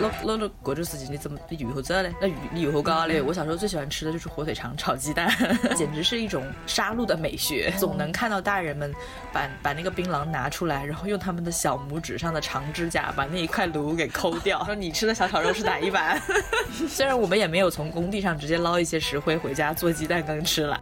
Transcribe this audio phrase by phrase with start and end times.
[0.00, 2.14] 那那那过段时间你怎么你如何做嘞？
[2.20, 3.20] 那你如何搞嘞？
[3.20, 5.28] 我小时候最喜欢吃的就是火腿肠炒鸡蛋，
[5.74, 7.72] 简直是一种杀戮的美学。
[7.76, 8.94] 总能看到大人们
[9.32, 14.62] 把把那个槟榔拿出来，然后用他们的小拇指上的长指甲把那一块炉给抠掉。
[14.66, 16.20] 说你吃的小炒肉是哪一版？
[16.88, 20.80] 虽然我们也没有从工地上直接捞一些石灰回家做鸡蛋羹吃了。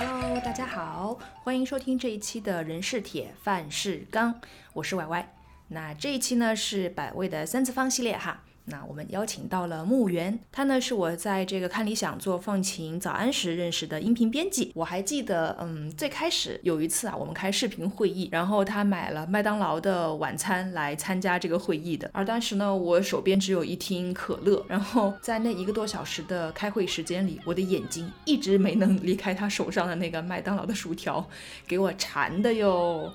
[0.00, 4.34] Hello，大家好，欢迎收听这一期的人是铁，饭是钢，
[4.72, 5.24] 我是歪歪。
[5.68, 8.42] 那这一期呢是百味的三次方系列哈。
[8.70, 14.70] 那我们邀请到了木原，他呢是我在这个看理想做放晴早安时认识的音频编辑。
[14.74, 22.10] 我还记得，嗯，最开始有一次啊，我们开视频会议，然后他买了麦当劳的晚餐来参加这个会议的。
[22.12, 31.26] 而当时呢，我手边只有一听可乐，然后在那一个多小时的开会时间里，我的眼睛一直没能离开他手上的那个麦当劳的薯条，
[31.66, 33.10] 给我馋的哟。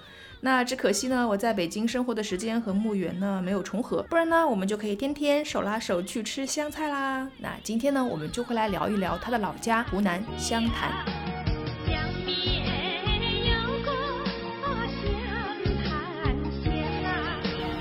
[0.46, 7.26] 那只可惜呢，我在北京生活的时间和墓园呢没有重合，不然呢，我们就可以天天手拉手去吃湘菜啦。
[7.38, 11.53] 那今天呢，我们就会来聊一聊他的老家湖南湘潭。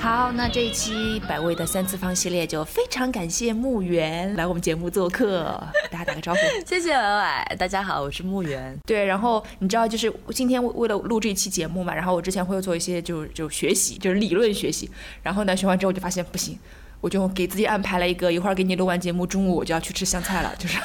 [0.02, 5.44] 好，那这一期百味的三次方系列就非常感谢木原来我们节目做客，
[5.92, 6.40] 大家打个招呼。
[6.66, 8.76] 谢谢婉婉，大家好，我是木原。
[8.84, 14.90] 对，然后你知道，就是今天为了录这一期节目嘛，然后我之前会做一些就就学习，就是理论学习。
[15.22, 16.58] 然后呢，学完之后我就发现不行，
[17.00, 20.80] 我就给自己安排了一个，一会儿给你录完节目，中午我就要去吃香菜了，就是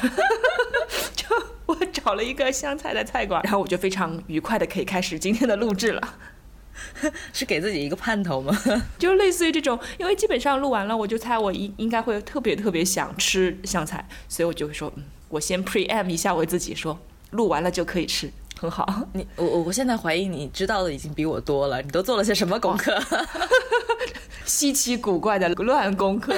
[1.16, 1.26] 就
[1.66, 6.14] 我找了一个湘菜的菜馆，然后我就非常愉快的可以开始今天的录制了。
[7.32, 8.56] 是给自己一个盼头吗？
[8.98, 16.98] 就类似于这种，因为基本上录完了，我就猜我应应该会特别特别想吃香菜，所以我就会说，嗯，我先 pream 一下我自己，说
[17.30, 18.86] 录完了就可以吃，很好。
[19.12, 23.00] 你我我我现在怀疑你知道的已经比我多了，你都做了些什么功课？
[24.44, 26.34] 稀奇古怪的乱功课。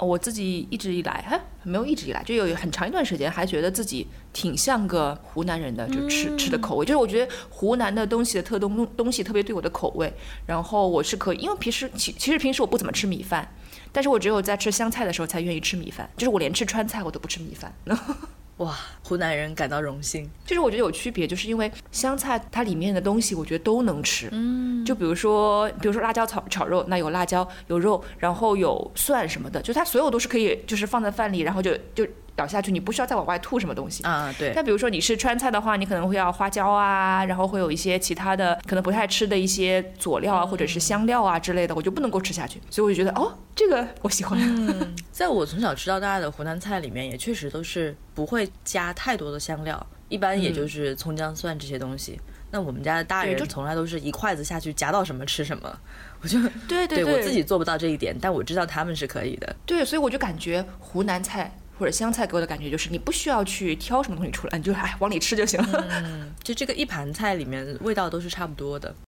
[0.00, 10.12] 我自己一直以来，哈，没有一直以来，就有很长一段时间，还觉得自己挺像个湖南人的，就吃吃的口味，就是我觉得湖南的东西的特东东西特别对我的口味，
[10.46, 13.46] 然后我是可以，因为平时其其实平时我不怎么吃米饭，
[13.92, 17.72] 但是我只有在吃湘菜的时候才愿意吃米饭，就是我连吃川菜我都不吃米饭。
[18.60, 20.28] 哇，湖南人感到荣幸。
[20.44, 24.28] 就是我觉得有区别，就是因为湘菜它里面的东西，我觉得都能吃。
[24.32, 32.06] 嗯，就比如说，比如说辣椒炒炒肉，那有辣椒，有肉，然后有蒜什么的，就它所有都是可以，就是放在饭里，然后就就。
[32.40, 34.34] 咬下去，你不需要再往外吐什么东西啊。
[34.38, 34.52] 对。
[34.56, 42.60] 那比如说你是川菜的话，你可能会要花椒啊，然后会有一些其他的可能不太吃的一些佐料啊，或者是香料啊之类的，我就不能够吃下去。
[42.70, 44.40] 所以我就觉得，哦，这个我喜欢。
[44.40, 52.18] 嗯， 在我从小吃到大的湖南菜里面，也确实都是不会加太多的香料，一般也就是葱姜蒜这些东西。
[52.52, 55.78] 那我们家的大人从来都是一筷子下去夹到什么吃什么。
[56.20, 56.36] 我就
[56.66, 59.54] 对对对，我自己做不到这一点，但我知道他们是可以的。
[59.64, 61.56] 对，所以我就感觉湖南菜。
[61.80, 65.84] 或者香菜给我的感觉就是，你不需要去挑什么东西出来，你就哎往里吃就行了。
[65.88, 68.94] 嗯，就这个一盘菜里面味道都是差不多的。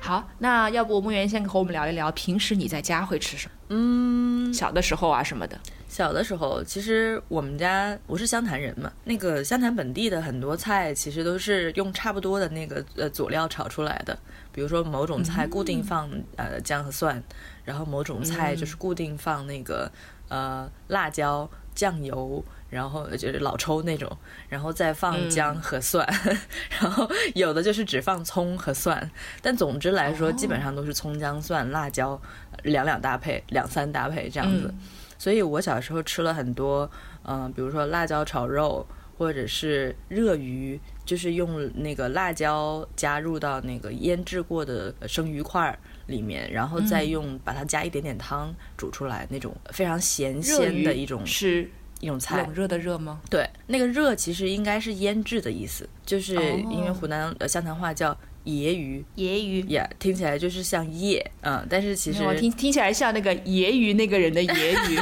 [0.00, 3.52] 好，那要不木原先和我们聊一聊，平时你在家会吃什么？
[3.70, 5.58] 嗯，小的时候啊什么的。
[5.88, 14.16] 小的时候，其实我们家我是湘潭人嘛，那个湘潭本地的很多菜其实都是用差不多的那个呃佐料炒出来的。
[14.52, 17.20] 比如说某种菜固定放呃姜和蒜，
[17.64, 19.90] 然后某种菜就是固定放那个
[20.28, 24.10] 呃辣椒、酱油，然后就是老抽那种，
[24.48, 26.06] 然后再放姜和蒜，
[26.80, 29.10] 然后有的就是只放葱和蒜。
[29.40, 32.20] 但总之来说，基本上都是葱姜蒜辣椒
[32.62, 34.72] 两两搭配，两三搭配这样子。
[35.16, 36.90] 所以我小时候吃了很多，
[37.22, 38.86] 嗯，比如说辣椒炒肉，
[39.16, 45.76] 或者是热鱼，就是用那个辣椒加入到那个腌制过的生鱼块
[46.06, 51.70] 里面，然后再用把它加一点点汤煮出来，那种非常咸鲜的一种是
[52.00, 52.42] 一种菜。
[52.42, 53.20] 冷热的热吗？
[53.30, 56.34] 对，那个热其实应该是腌制的意思，就是
[56.70, 58.16] 因为湖南呃湘潭话叫。
[58.44, 64.98] 椰鱼，椰鱼呀，听起来就是像叶，嗯，但是其实听听起来像那个椰鱼那个人的椰鱼。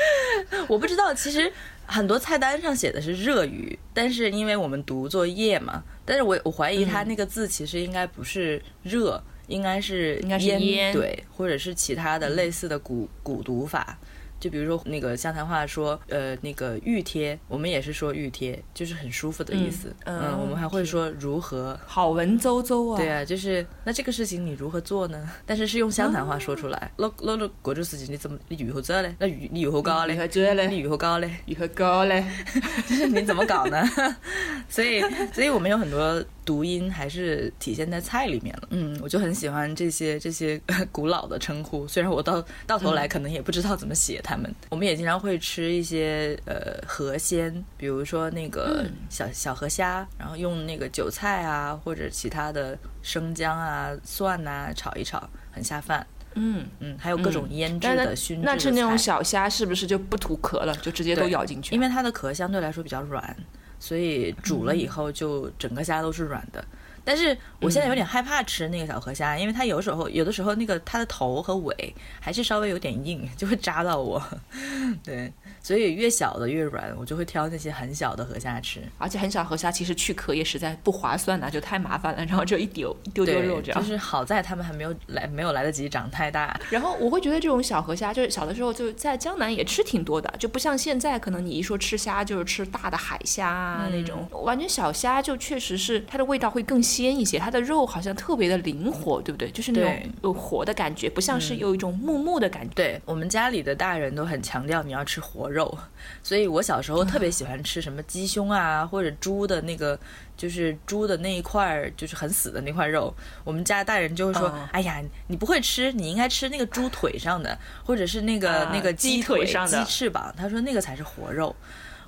[0.68, 1.52] 我不知道，其实
[1.86, 13.98] 很多菜单上写的是热鱼，但是因为我们读作业嘛，但是我我怀疑它那个字其实应该不是热，应该是应该是烟，对，或者是其他的类似的古古读法。
[14.44, 19.88] 就比如说那个湘潭话说，呃，那个玉贴，我们也是说玉贴，就是很舒服的意思。
[20.04, 21.74] 嗯嗯我们还会说如何。
[21.86, 22.98] 好文绉绉啊。
[22.98, 25.30] 对啊，就是那这个事情你如何做呢？
[25.46, 26.92] 但是是用湘潭话说出来。
[26.98, 29.14] 那那那这种事情你怎么你如何做嘞？
[29.18, 30.12] 那你如何搞嘞？
[30.12, 30.66] 如何做嘞？
[30.66, 31.30] 你如何搞嘞？
[31.46, 32.22] 如何搞嘞？
[32.86, 33.82] 就是你怎么搞呢？
[34.68, 35.00] 所以，
[35.32, 38.68] 所以我们有很多读音还是体现在菜里面了。
[38.70, 40.60] 嗯，我就很喜欢这些 这些
[40.92, 44.54] 古老的称呼，虽然我到到头来可能也不知道怎么写它们。
[44.70, 56.06] 我们也经常会吃一些呃河鲜，比如说那个小小河虾，然后用那个韭菜啊或者其他的生姜啊、蒜呐、炒一炒，很下饭。
[56.36, 61.72] 嗯嗯，还有各种腌制的、那熏制的那吃那种小虾是不是就不吐壳了，就直接都咬进去？
[61.72, 63.36] 因为它的壳相对来说比较软，
[63.84, 66.64] 所以煮了以后就整个虾都是软的。
[67.04, 74.22] 但是我现在有点害怕吃那个小河虾，因为它有时候有的时候那个它的头和尾还是稍微有点硬， 就会扎到我。
[75.04, 78.80] 对，所以越小的越软，我就会挑那些很小的河虾吃。
[78.98, 83.80] 而且很小河虾其实去壳也实在不划算呐、就太麻烦了，然后就一丢一丢丢，肉这样。
[83.80, 86.58] 就是好在它们还没有来，没有来得及长太大。
[86.70, 99.50] 然后我会觉得这种小河虾，就是小的时候就在江南也吃挺多的，就不像现在，可能你一说吃虾就是吃大的海虾啊、那种，完全小虾就确实是它的味道会更鲜一些，它的肉好像特别的灵活，对不对？
[99.50, 102.74] 就是那种有活的感觉，不像是有一种木木的感觉。
[102.74, 105.76] 对我们家里的大人都很强调你要吃活肉，
[106.22, 109.98] 所以我小时候特别喜欢吃什么鸡胸啊，或者猪的那个，
[110.36, 113.12] 就是猪的那一块儿，就是很死的那块肉。
[113.44, 121.54] 我们家大人就会说：“嗯哎呀，你不会吃，你应该吃那个猪腿上的，或者是那个、啊那个鸡腿上的鸡翅膀。”他说那个才是活肉。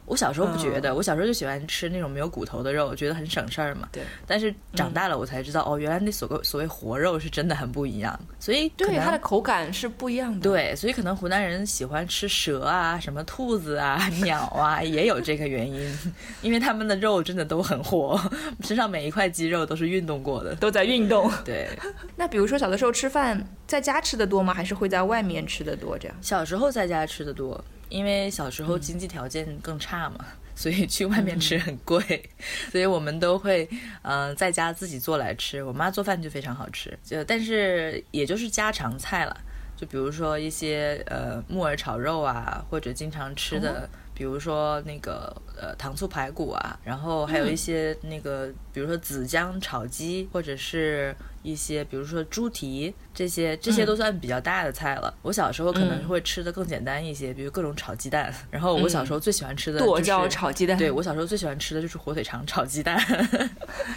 [0.06, 3.88] 我小时候不觉得，我小时候就喜欢吃那种没有骨头的肉，觉得很省事儿嘛。
[3.92, 8.18] 对但是长大了我才知道，哦，原来那所谓所谓活肉是真的很不一样。
[8.38, 10.40] 所以对，它的口感是不一样的。
[10.40, 15.98] 对，所以可能湖南人喜欢吃蛇啊、什么兔子啊、 鸟啊，也有这个原因，
[16.40, 18.20] 因为他们的肉真的都很活，
[18.62, 20.54] 身上每一块肌肉都是运动过的。
[20.54, 21.30] 都在运动。
[21.44, 21.68] 对，
[22.16, 24.54] 那比如说小的时候吃饭，在家吃的多吗？
[24.54, 25.98] 还是会在外面吃的多？
[25.98, 26.16] 这样？
[26.20, 30.24] 小时候在家吃的多，因为小时候经济条件更差嘛。
[30.56, 32.00] 所以去外面吃很贵，
[32.72, 33.68] 所以我们都会
[34.00, 35.62] 嗯、呃在家自己做来吃。
[35.62, 39.36] 我妈做饭就非常好吃，就但是也就是家常菜了，
[39.76, 45.30] 就比如说一些呃木耳炒肉啊，或者经常吃的，比如说那个
[45.60, 51.14] 呃糖醋排骨啊，然后还有一些那个、比如说紫姜炒鸡，或者是
[51.46, 55.14] 一些比如说猪蹄，这些这些都算比较大的菜了。
[55.22, 58.34] 我小时候可能会吃的更简单一些，比如各种炒鸡蛋。
[58.50, 60.76] 然后我小时候最喜欢吃的就是、剁椒炒鸡蛋。
[60.76, 63.00] 对我小时候最喜欢吃的就是火腿肠炒鸡蛋。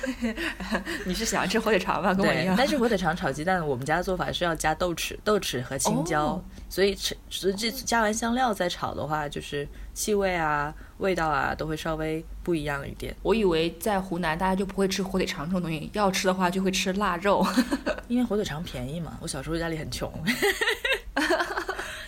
[1.06, 2.14] 你是喜欢吃火腿肠吧？
[2.14, 13.14] 跟我一样。，但是火腿肠炒鸡蛋，我们家的做法是要加豆豉、豆豉和青椒，哦所以吃所以这加完香料再炒的话，就是气味啊、味道啊都会稍微不一样一点。
[13.22, 17.46] 我以为在湖南大家就不会吃火腿肠这种东西，要吃的话就会吃腊肉。
[18.08, 20.12] 因为火腿肠便宜嘛，我小时候家里很穷，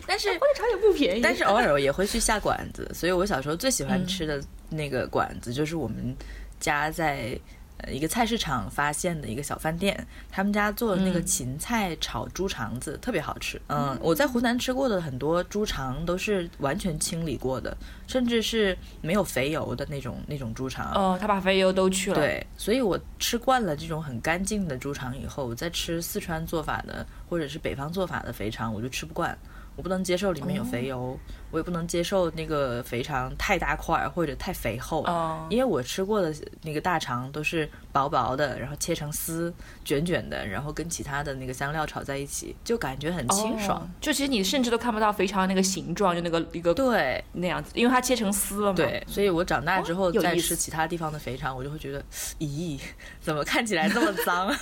[0.07, 1.21] 但是火腿肠也不便宜。
[1.21, 6.15] 但是偶尔也会去下馆子，所以我小时候最喜欢吃的那个馆子就是我们
[6.59, 7.37] 家在
[7.81, 13.61] 呃一个菜市场发现的一个小饭店，他们家做的那个芹菜炒猪肠子、特别好吃。
[13.67, 17.75] 嗯，我在湖南吃过的很多猪肠都是完全清理过的，
[18.07, 20.91] 甚至是没有肥油的那种那种猪肠。
[20.93, 29.37] 哦，他把肥油都去了。，对，所以我吃惯了这种很干净的猪肠以后，我再吃四川做法的或者是北方做法的肥肠，我就吃不惯。
[29.77, 31.17] 我不能接受里面有肥油，
[31.51, 39.53] 我也不能接受那个肥肠太大块儿或者太肥厚，哦因为我吃过的那个大肠都是薄薄的，然后切成丝，
[39.83, 43.79] 卷卷的，然后跟其他的那个香料炒在一起，就感觉很清爽。
[43.79, 48.75] 哦就其实你甚至都看不到肥肠那个形状，就那个一个对那样子，因为它切成丝了嘛。
[48.75, 52.03] 对，所以我长大之后再吃其他地方的肥肠，我就会觉得，
[52.39, 52.79] 咦，
[53.19, 54.47] 怎么看起来这么脏？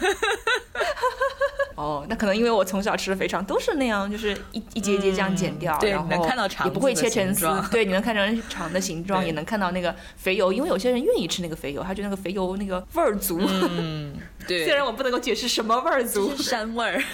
[1.76, 13.40] 哦，那可能因为我从小吃的肥肠都是那样，就是一一节一节这样剪掉，然后对能看到肠也不会切成丝，对，你能看成长的形状，也能看到那个肥油，因为有些人愿意吃那个肥油，他觉得那个肥油那个味儿足。
[13.42, 14.16] 嗯，
[14.48, 17.04] 对，虽然我不能够解释什么味儿足，是膻味儿。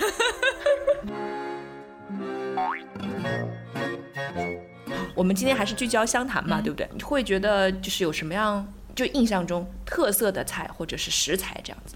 [5.16, 6.88] 我们今天还是聚焦湘潭嗯嘛，对不对？
[6.94, 11.96] 你会觉得就是有什么样就印象中特色的菜或者是食材这样子？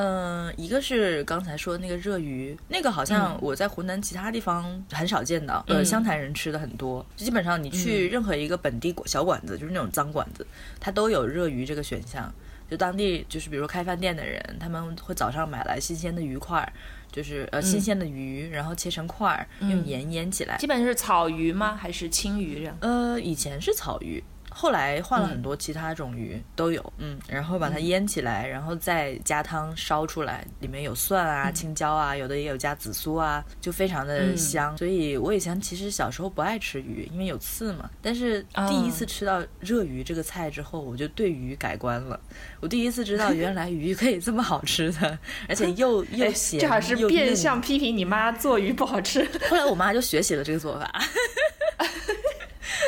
[0.00, 7.04] 嗯，一个是刚才说的那个热鱼，那个好像嗯我在湖南其他地方很少见到，呃，湘潭人吃的很多。
[7.16, 10.46] 基本上你去任何一个本地小馆子，就是那种脏馆子，
[10.78, 12.32] 它都有热鱼这个选项。
[12.70, 16.72] 就当地就是比如说开饭店的人，他们会早上买来新鲜的鱼块儿，
[17.10, 20.56] 就是呃新鲜的鱼，然后切成块儿，用盐腌起来。
[20.58, 21.74] 基本是草鱼吗？
[21.74, 22.76] 还是青鱼这样？
[22.82, 24.22] 呃，以前是草鱼。
[24.58, 34.76] 后来换了很多其他种鱼都有，嗯，然后把它腌起来，然后再加汤烧出来，里面有蒜啊、青椒啊，有的也有加紫苏啊，就非常的香。
[34.76, 37.88] 所以我以前其实小时候不爱吃鱼，因为有刺嘛。
[38.02, 42.18] 但是第一次吃到热鱼这个菜之后，我就对鱼改观了。
[42.58, 45.16] 我第一次知道 原来鱼可以这么好吃的，
[45.48, 49.24] 而且又 又咸，这还是变相批评你妈做鱼不好吃。
[49.48, 50.90] 后来我妈就学习了这个做法。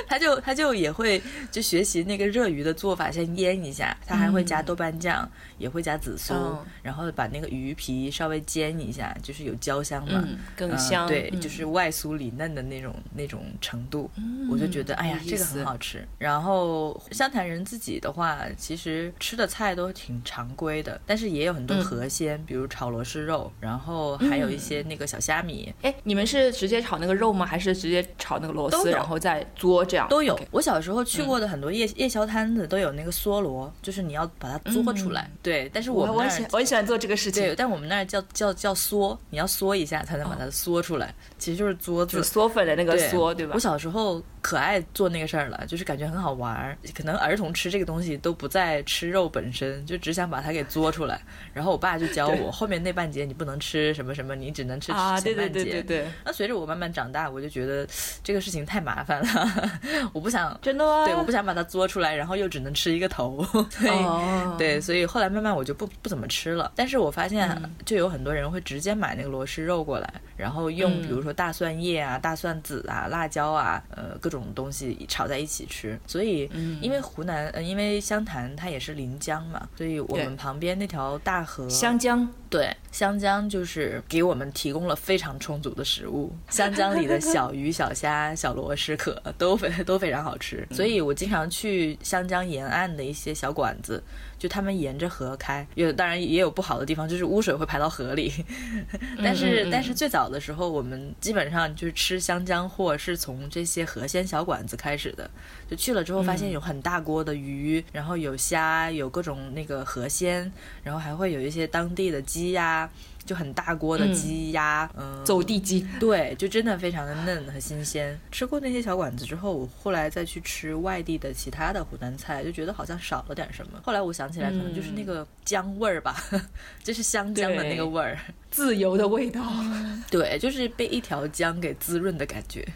[0.07, 1.21] 他就他就也会
[1.51, 5.29] 就学习那个热鱼的做法，先腌一下，他还会加豆瓣酱，
[5.61, 6.35] 也会加紫苏，
[6.83, 10.26] 然后把那个鱼皮稍微煎一下，就是有焦香嘛，
[10.57, 11.07] 更香。
[11.07, 14.11] 对，就是外酥里嫩的那种那种程度，
[14.50, 16.05] 我就觉得哎呀，这个很好吃。
[16.19, 25.73] 然后湘潭人自己的话，其实吃的菜都挺常规的，但是也有很多河鲜，比如炒螺蛳肉，然后还有一些那个小虾米。
[25.83, 27.45] 哎，你们是直接炒那个肉吗？
[27.45, 29.85] 还是直接炒那个螺丝，然后再做？
[29.85, 30.38] 这样都有。
[30.52, 35.29] 我小时候去过的很多夜夜宵摊子都有那个梭罗，就是你要把它嘬出来。
[35.43, 37.42] 对，但是我我喜我很喜欢做这个事情。
[37.42, 42.23] 对，但我们那儿叫叫叫缩，你要缩一下才能把它缩出来，其实就是嘬字。
[42.23, 43.52] 嗦粉的那个嗦，对吧？
[43.54, 46.77] 我小时候可爱做那个事儿了，就是感觉很好玩儿。
[46.95, 51.21] 可能儿童吃这个东西都不在吃肉本身，就只想把它给嘬出来。
[51.53, 55.35] 然后我爸就教我，后面那半截你不能吃什么什么，你只能吃前半截。
[55.35, 56.07] 对对对对对。
[56.25, 57.87] 那随着我慢慢长大，我就觉得
[58.23, 59.81] 这个事情太麻烦了。
[60.13, 61.05] 我不想真的吗？
[61.05, 63.45] 对，我不想把它做出来，然后又只能吃一个头，
[63.79, 66.73] 对对，所以后来慢慢我就不不怎么吃了。
[66.75, 75.97] 但是我发现，就有很多人会直接买那个螺蛳肉过来，然后用比如说大蒜叶啊、大蒜籽啊、辣椒啊，呃，各种东西炒在一起吃。
[76.07, 76.51] 所以，
[76.83, 86.33] 因为湖南，呃，因为湘潭它也是临江嘛，所以我们旁边那条大河湘江，对，湘江就是给我们提供了非常充足的食物。
[86.51, 90.01] 湘江里的小鱼、小虾、小螺蛳壳都非都。
[90.01, 94.03] 非常好吃，所以我经常去湘江沿岸的一些小馆子，
[94.41, 98.33] 就他们沿着河开，有当然也有不好的地方，就是污水会排到河里。
[99.23, 105.31] 但是但是最早的时候，我们基本上就是吃湘江货是从这些河鲜小馆子开始的，
[105.71, 110.51] 就去了之后发现有很大锅的鱼，然后有虾，有各种那个河鲜，
[110.83, 112.89] 然后还会有一些当地的鸡呀。
[113.31, 118.19] 就很大锅的鸡鸭，嗯，走地鸡，对，就真的非常的嫩和新鲜。
[118.33, 123.79] 吃过那些小馆子之后，我后来再去吃外地的其他的湖南菜，就觉得好像少了点什么。
[123.85, 126.17] 后来我想起来，可能就是那个姜味儿吧，
[126.83, 128.19] 就是香姜的那个味儿，
[128.51, 129.41] 自由的味道。
[130.11, 132.67] 对，就是被一条姜给滋润的感觉。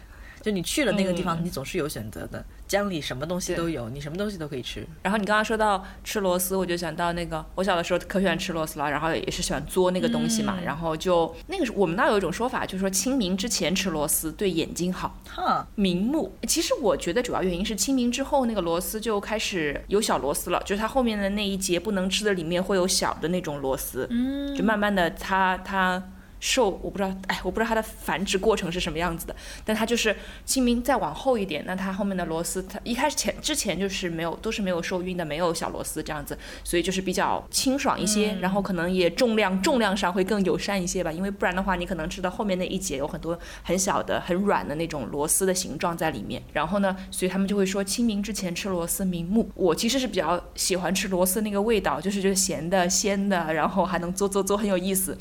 [0.45, 2.45] 就你去了那个地方，你总是有选择的。
[2.67, 4.85] 江里什么东西都有，你什么东西都可以吃。
[5.01, 10.59] 然后你刚刚说到吃螺丝，我就想到那个我小的时候可喜欢吃螺丝了，然后也是喜欢嘬那个东西嘛。
[10.63, 16.31] 然后就那个我们那有一种说法，就是说清明之前吃螺丝对眼睛好，哈，明目。
[16.47, 26.03] 其实我觉得主要原因是清明之后那个螺丝就开始有小螺丝了，就是它后面的那一节不能吃的里面会有小的那种螺丝，嗯，就慢慢的它它。
[26.47, 29.35] 受我不知道，哎，我不知道它的繁殖过程是什么样子的，
[29.65, 49.49] 但它就是清明再往后一点，那它后面的螺丝，它一开始前之前就是没有，都是没有受孕的，没有小螺丝这样子，所以就是比较清爽一些，然后可能也重量重量上会更友善一些吧，因为不然的话，你可能吃到后面那一节有很多很小的、很软的那种螺丝的形状在里面，然后呢，所以他们就会说清明之前吃螺丝明目。
[49.55, 55.17] 我其实是比较喜欢吃螺丝那个味道，就是就是咸的、鲜的，然后还能做做做很有意思，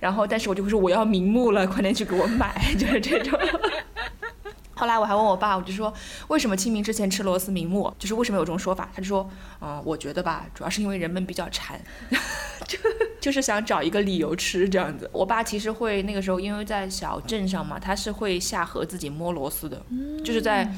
[0.00, 0.61] 然后但是我就。
[0.62, 3.38] 不是我要明目了，快点去给我买， 就是这种。
[4.74, 5.92] 后来我还问我爸，我就说
[6.28, 8.88] 为什么清明之前吃螺丝明目，就是为什么有这种说法？
[8.94, 9.28] 他就说，
[9.60, 11.80] 嗯，我觉得吧，主要是因为人们比较馋，
[12.66, 12.78] 就
[13.20, 15.08] 就是想找一个理由吃这样子。
[15.12, 19.80] 我爸其实会那个时候，因为在小镇上嘛，他是会下河自己摸螺丝的，
[20.24, 20.68] 就是在。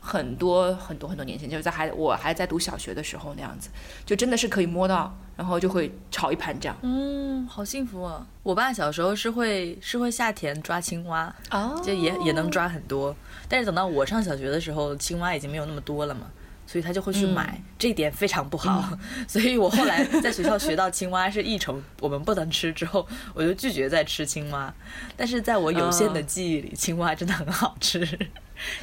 [0.00, 3.68] 很多很多很多年前，就是在还我还在读小学的时候那样子，
[4.06, 6.76] 就真的是可以摸到，然后就会炒一盘这样。
[6.82, 8.26] 嗯，好幸福啊！
[8.42, 13.14] 我爸小时候是会是会下田抓青蛙，哦，就也也能抓很多。
[13.48, 16.30] 但是等到我上小学的时候，青蛙已经没有那么多了嘛，
[16.66, 18.96] 所以他就会去买，这一点非常不好。
[19.28, 24.72] 所以我后来在学校学到青蛙是益虫，我们不能吃之后， 我就拒绝再吃青蛙。
[25.16, 28.18] 但是在我有限的记忆里，青蛙真的很好吃。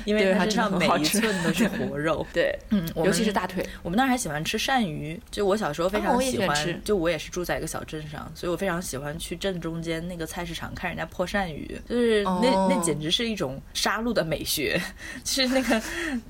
[0.06, 2.26] 因为对它它身上每一寸都是活肉。
[2.34, 3.66] 对，嗯，尤其是大腿。
[3.84, 14.82] 我们那儿还喜欢吃鳝鱼，就我小时候非常喜欢，就我也是住在一个小镇上，所以我非常喜欢去镇中间那个菜市场看人家破鳝鱼，就是那、哦那简直是一种杀戮的美学，
[15.24, 15.82] 就是那个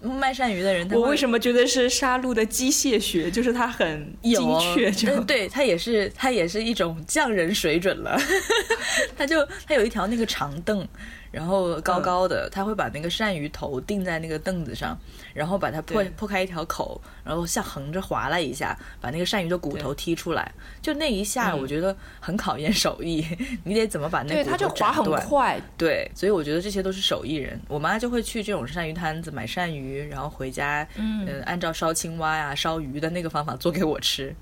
[0.02, 3.30] 卖鳝鱼的人，他我为什么觉得是杀戮的机械学？
[3.30, 8.20] 就是他很精确，就嗯，对，他也是他也是一种匠人水准了。
[9.18, 10.88] 他就他有一条那个长凳，
[11.32, 14.98] 然后高高的，他会把那个鳝鱼头钉在那个凳子上，
[15.34, 20.52] 然后把它破破开一条口，然后像横着划了一下，把那个鳝鱼的骨头踢出来。
[20.82, 23.26] 就那一下，嗯我觉得很考验手艺，
[23.64, 25.60] 你得怎么把那对骨头它就划很快。
[25.78, 27.60] 对，所以我觉得这些都是手艺人。
[27.68, 34.34] 我妈就会去这种鳝鱼摊子买鳝鱼，然后回家，嗯、呃，按照烧青蛙呀、烧鱼的那个方法做给我吃。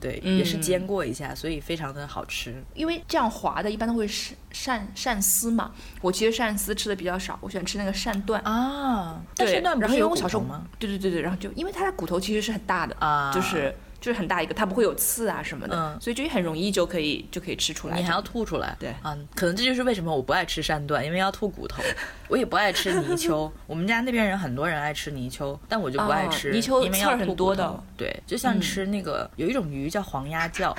[0.00, 2.64] 对，也是嗯煎过一下，所以非常的好吃。
[2.74, 5.72] 因为这样滑的，一般都会是鳝鳝丝嘛。
[6.00, 8.40] 我其实鳝丝吃的比较少，我喜欢吃那个鳝段。
[8.42, 10.66] 啊，但对然后是有因为我小时候骨头吗？
[10.78, 16.00] 对对对对，然后就因为它的骨头其实是很大的啊就是就是很大一个，它不会有刺啊什么的，嗯。
[16.00, 17.96] 所以就很容易就可以就可以吃出来。
[17.96, 18.94] 你还要吐出来，对。
[19.04, 21.82] 嗯，可能这就是为什么我不爱吃山段，因为要吐骨头。
[22.28, 27.34] 我也不爱吃泥鳅， 我们家那边人很多人爱吃泥鳅，但我就不爱哦吃，泥鳅因为要吐骨头。
[27.34, 27.82] 多的。
[27.96, 28.60] 对，就像嗯。
[28.60, 30.76] 吃那个、有一种鱼叫黄鸭叫，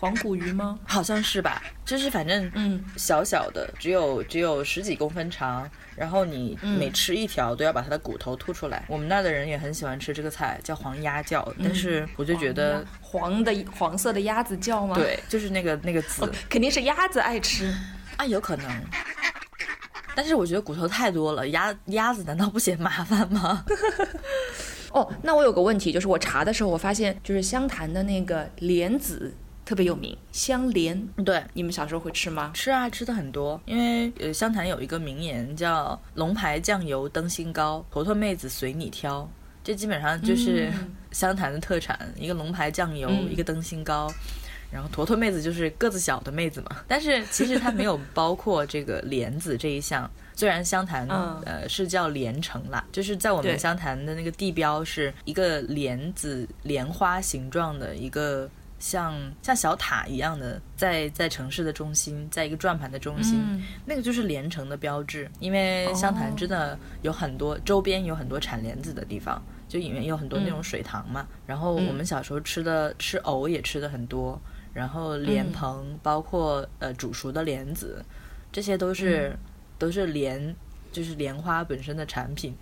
[0.00, 0.78] 黄骨鱼吗？
[0.88, 1.62] 好像是吧？
[1.84, 8.82] 就是反正嗯，小小的，只有只有十几公分长，然后你嗯每吃一条都要把它的骨头吐出来。
[8.88, 17.70] 我们那儿的人也很喜欢吃这个菜，叫黄鸭叫，但是我就觉得，黄的黄色的鸭子叫吗？，对，就是那个那个字肯定是鸭子爱吃。
[18.16, 18.66] 啊，有可能。
[20.16, 23.64] 但是我觉得骨头太多了，鸭鸭子难道不嫌麻烦吗？
[24.92, 29.32] 哦，那我有个问题，就是我查的时候，我发现就是湘潭的那个莲子
[29.70, 32.50] 特别有名，香莲，对，你们小时候会吃吗？
[32.52, 33.60] 吃啊，吃的很多。
[33.66, 39.30] 因为呃，湘潭有一个名言叫“龙牌酱油灯芯糕，坨坨妹子随你挑”，
[39.62, 44.12] 这基本上就是嗯湘潭的特产，一个龙牌酱油，嗯一个灯芯糕。
[44.72, 50.10] 然后坨坨妹子就是个子小的妹子嘛，但是其实它没有包括这个莲子这一项。
[50.34, 65.30] 虽然湘潭、嗯呃是叫莲城啦，就是在我们湘潭的那个地标是一个莲子莲花形状的一个像像小塔一样的，在在城市的中心，在一个转盘的中心，嗯那个就是连城的标志。
[65.38, 71.28] 因为湘潭真的有很多、周边有很多产莲子的地方，就里面有很多那种水塘嘛。
[71.46, 74.40] 然后我们小时候吃的吃藕也吃的很多，
[74.72, 78.02] 然后莲蓬，包括呃煮熟的莲子，
[78.50, 79.36] 这些都是、
[79.78, 80.56] 都是莲
[80.90, 82.56] 就是莲花本身的产品。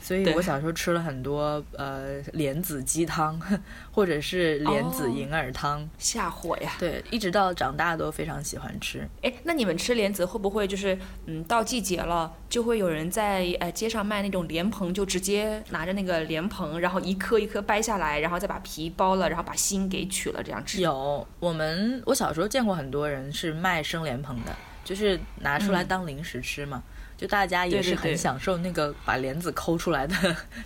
[0.00, 3.40] 所以我小时候吃了很多呃莲子鸡汤，
[3.92, 5.88] 或者是莲子哦银耳汤。
[5.98, 6.72] 下火呀！
[6.78, 9.06] 对，一直到长大都非常喜欢吃。
[9.22, 20.80] 哎，那你们吃莲子会不会就是，嗯，到季节了，就会有人在呃街上卖那种莲蓬，就直接拿着那个莲蓬，然后一颗一颗掰下来，然后再把皮剥了，然后把心给取了，这样吃。
[20.80, 26.82] 有，我们我小时候见过很多人是卖生莲蓬的，就是拿出来当零食吃嘛。
[27.20, 30.16] 就大家也是很享受那个把莲子抠出来的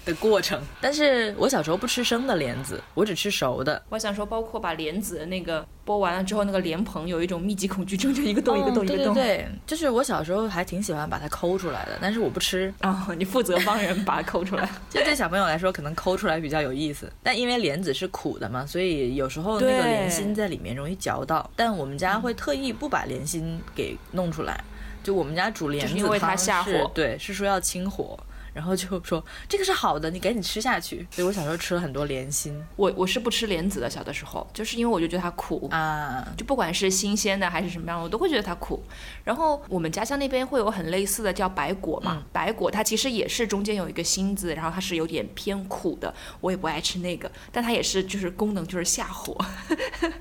[0.05, 3.83] 的过程，但是我小时候不吃生的莲子，我只吃熟的。
[3.89, 9.15] 我想说，包括把莲子那个剥完了之后，那个莲蓬有一种密集恐惧症，就一个洞一个洞一个洞。
[9.15, 12.73] 对对，就是我小时候还挺喜欢把它抠出来的，但是我不吃。
[12.83, 14.69] 啊、你负责帮人把它抠出来。
[14.89, 17.11] 就对小朋友来说，可能抠出来比较有意思。
[17.21, 21.51] 但因为莲子是苦的嘛，所以有时候那个莲心在里面容易嚼到。
[21.57, 24.63] 但我们家会特意不把莲心给弄出来，
[25.05, 28.19] 就我们家煮莲子就是因为它汤下火是对，是说要清火。
[28.55, 31.07] 然后就说这个是好的，你赶紧吃下去。
[31.11, 35.69] 所以我小时候吃了很多莲心我我是不吃莲子的，小的时候，就是因为我就觉得它苦。
[35.71, 38.83] 啊，就不管是新鲜的还是什么样，我都会觉得它苦。
[39.25, 49.37] 然后我们家乡那边会有很类似的叫白果嘛，白果它其实也是中间有一个心字，然后它是有点偏苦的，我也不爱吃那个，但它也是就是功能就是下火。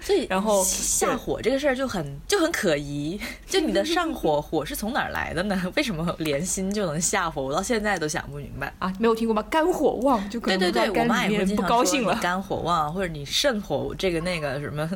[0.02, 5.62] 所以 然后下火这个事儿就很就很可疑，就你的上火火是从哪儿来的呢？
[5.76, 7.44] 为什么莲心就能下火？
[7.44, 8.74] 我到现在都想不明白。
[8.80, 9.42] 啊，没有听过吗？
[9.50, 12.18] 肝火旺就可能对对对，我妈也会里面不高兴了。
[12.22, 14.90] 肝火旺，或者你肾火这个那个什么，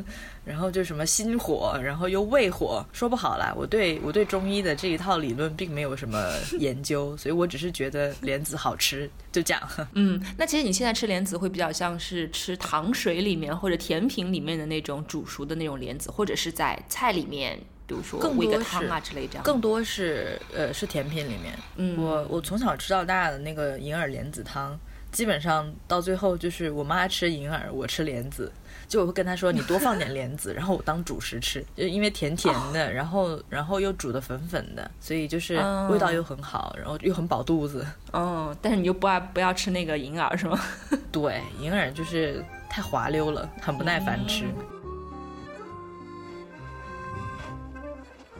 [0.44, 3.52] 然后就什么心火，然后又胃火，说不好啦。
[3.56, 9.62] 我对我对中医的这一套理论并没有什么研究，所以我只是觉得莲子好吃，就这样。
[9.94, 19.42] 嗯，那其实你现在吃莲子会比较像是吃糖水里面或者甜品里面的那种煮熟的那种莲子，或者是在菜里面，比如说更煨个多是汤啊之类这样。
[19.42, 24.78] 更多是呃是甜品里面，嗯我我从小吃到大的那个银耳莲子汤，
[25.10, 28.52] 基本上到最后就是我妈吃银耳，我吃莲子。
[28.86, 35.56] 就我会跟她说，你多放点莲子，然后我当主食吃，就因为甜甜的，然后然后又煮的粉粉的，所以就是
[35.90, 37.86] 味道又很好，然后又很饱肚子。
[38.14, 40.58] 嗯，但是你就不爱不要吃那个银耳是吗？
[41.12, 44.46] 对，银耳就是太滑溜了，很不耐烦吃。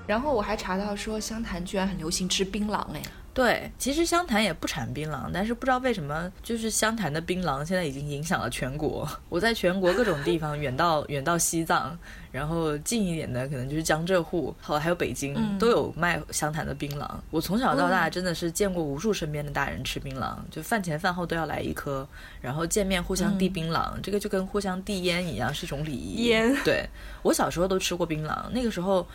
[0.09, 3.03] 然后我还查到说，湘潭居然很流行吃槟榔哎。
[3.35, 9.09] 对，其实湘潭也不产槟榔，但是不知道为什么，就是湘潭的槟榔现在已经影响了全国。
[9.29, 11.97] 我在全国各种地方，远到远到西藏，
[12.33, 17.09] 然后近一点的可能就是江浙沪，好还有北京，都有卖湘潭的槟榔。
[17.31, 22.09] 我从小到大真的是见过无数身边的大人吃槟榔，就饭前饭后都要来一颗，
[22.41, 26.25] 然后见面互相递槟榔，这个就跟互相递烟一样，是一种礼仪。
[26.25, 26.57] 烟。
[26.65, 26.85] 对
[27.23, 29.07] 我小时候都吃过槟榔，那个时候，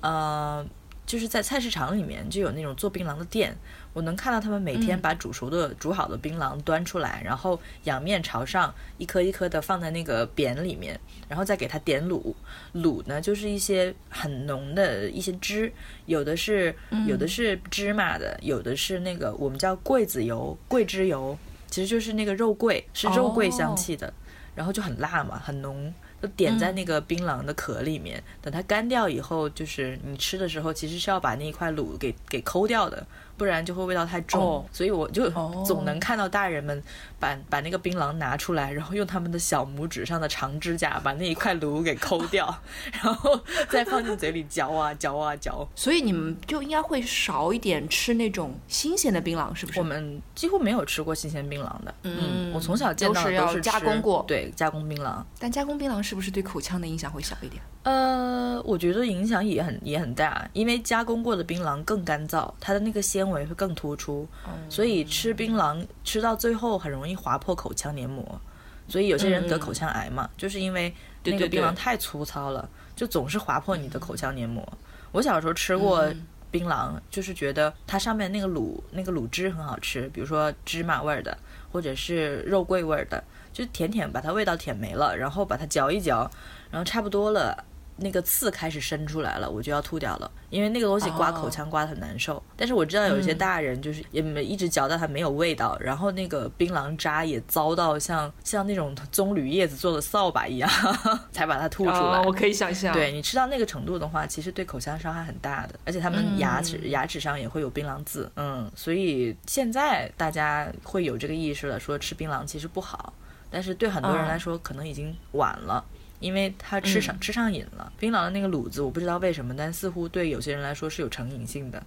[0.00, 0.66] 呃。
[1.06, 3.56] 就是在菜市场里面就有那种做槟榔的店，
[3.94, 12.34] 我能看到他们每天把煮熟的、煮好的槟榔端出来，然后仰面朝上，一颗一颗的放在那个扁里面，然后再给它点卤。
[12.74, 15.72] 卤呢，就是一些很浓的一些汁，
[16.04, 21.38] 有的是有的是芝麻的，有的是那个我们叫桂子油、桂枝油，
[21.70, 24.12] 其实就是那个肉桂，是肉桂香气的，
[24.54, 25.94] 然后就很辣嘛，很浓。
[26.20, 33.06] 就点在那个槟榔的壳里面，等它干掉以后，就是你吃的时候，其实是要把那一块卤给给抠掉的。
[33.36, 35.30] 不然就会味道太重，所以我就
[35.64, 36.82] 总能看到大人们
[37.20, 42.46] 把把那个槟榔拿出来，然后用他们的小拇指上的长指甲把那一块炉给抠掉，
[42.92, 45.66] 然后再放进嘴里嚼啊嚼啊嚼。
[45.74, 49.78] 所以你们就应该会少一点吃那种新鲜的槟榔，是不是？
[49.78, 51.94] 我们几乎没有吃过新鲜槟榔的。
[52.02, 55.22] 嗯，我从小见到都是加工过，对，加工槟榔。
[55.38, 57.62] 但加工槟榔是不是对口腔的影响会小一点？
[57.84, 64.28] 呃，我觉得影响也很也很大，因为加工过的槟榔更干燥，它的那个纤维会更突出，
[64.68, 68.40] 所以吃槟榔吃到最后很容易划破口腔黏膜，
[68.88, 70.94] 所以有些人得口腔癌嘛，就是因为
[71.24, 74.66] 那个槟榔太粗糙了，就总是划破你的口腔黏膜。
[75.12, 76.06] 我小时候吃过
[76.50, 81.36] 槟榔，就是觉得它上面那个卤那个卤汁很好吃，比如说芝麻味儿的，
[81.70, 86.30] 或者是肉桂味儿的，就舔舔把它味道舔没了，然后把它嚼一嚼，
[86.70, 87.64] 然后差不多了。
[88.00, 92.42] 那个刺开始伸出来了，我就要吐掉了，因为那个东西刮口腔刮的很难受。
[92.56, 100.70] 但是我知道有一些大人就是也没一直嚼到它没有味道，然后那个槟榔渣也遭到像像那种棕榈叶子做的扫把一样，
[101.32, 102.22] 才把它吐出来。
[102.22, 108.30] 我可以想象，对你吃到那个程度的话，其实对口腔伤害很大的，而且他们牙齿牙齿上也会有槟榔渍。
[108.36, 113.12] 嗯，所以现在大家会有这个意识了，说吃槟榔其实不好，
[113.50, 115.84] 但是对很多人来说可能已经晚了。
[116.20, 121.82] 因为他吃上吃上瘾了，槟榔的那个卤子，我不知道为什么，但似乎对有些人来说是有成瘾性的，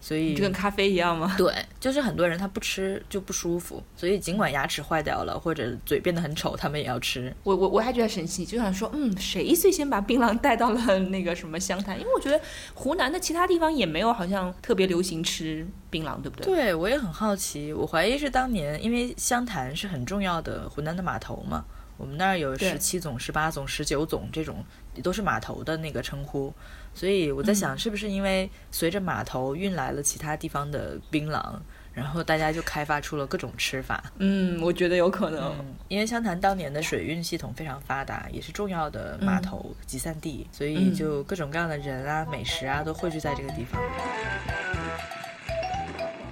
[0.00, 1.34] 所以就跟咖啡一样吗？
[1.36, 7.34] 对，就是很多人他不吃就不舒服，所以尽管牙齿坏掉了或者嘴变得很丑，他们也要吃。
[7.42, 11.98] 我我我还觉得神奇，就想说，嗯，谁最先把槟榔带到了那个什么湘潭？
[11.98, 12.40] 因为我觉得
[12.74, 16.46] 湖南的其他地方也没有好像特别流行吃槟榔，对不对？
[16.46, 21.64] 对，我也很好奇，我怀疑是当年因为湘潭是很重要的湖南的码头嘛。
[21.96, 24.64] 我们那儿有十七总、十八总、十九总这种，
[25.02, 26.52] 都是码头的那个称呼，
[26.94, 31.54] 所以我在想，是不是因为随着码头运来了其他地方的槟榔，
[31.94, 34.12] 然后大家就开发出了各种吃法？
[34.18, 35.54] 嗯，我觉得有可能，
[35.88, 43.80] 因为湘潭当年的水运系统非常发达，也是重要的码头集散地，所以就各种各样的人啊、美食啊都汇聚在这个地方。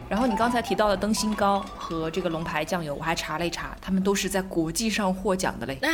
[0.09, 5.79] 然后你刚才提到的灯芯膏和这个龙牌酱油，我还查了一查，他们都是在国际上获奖的嘞。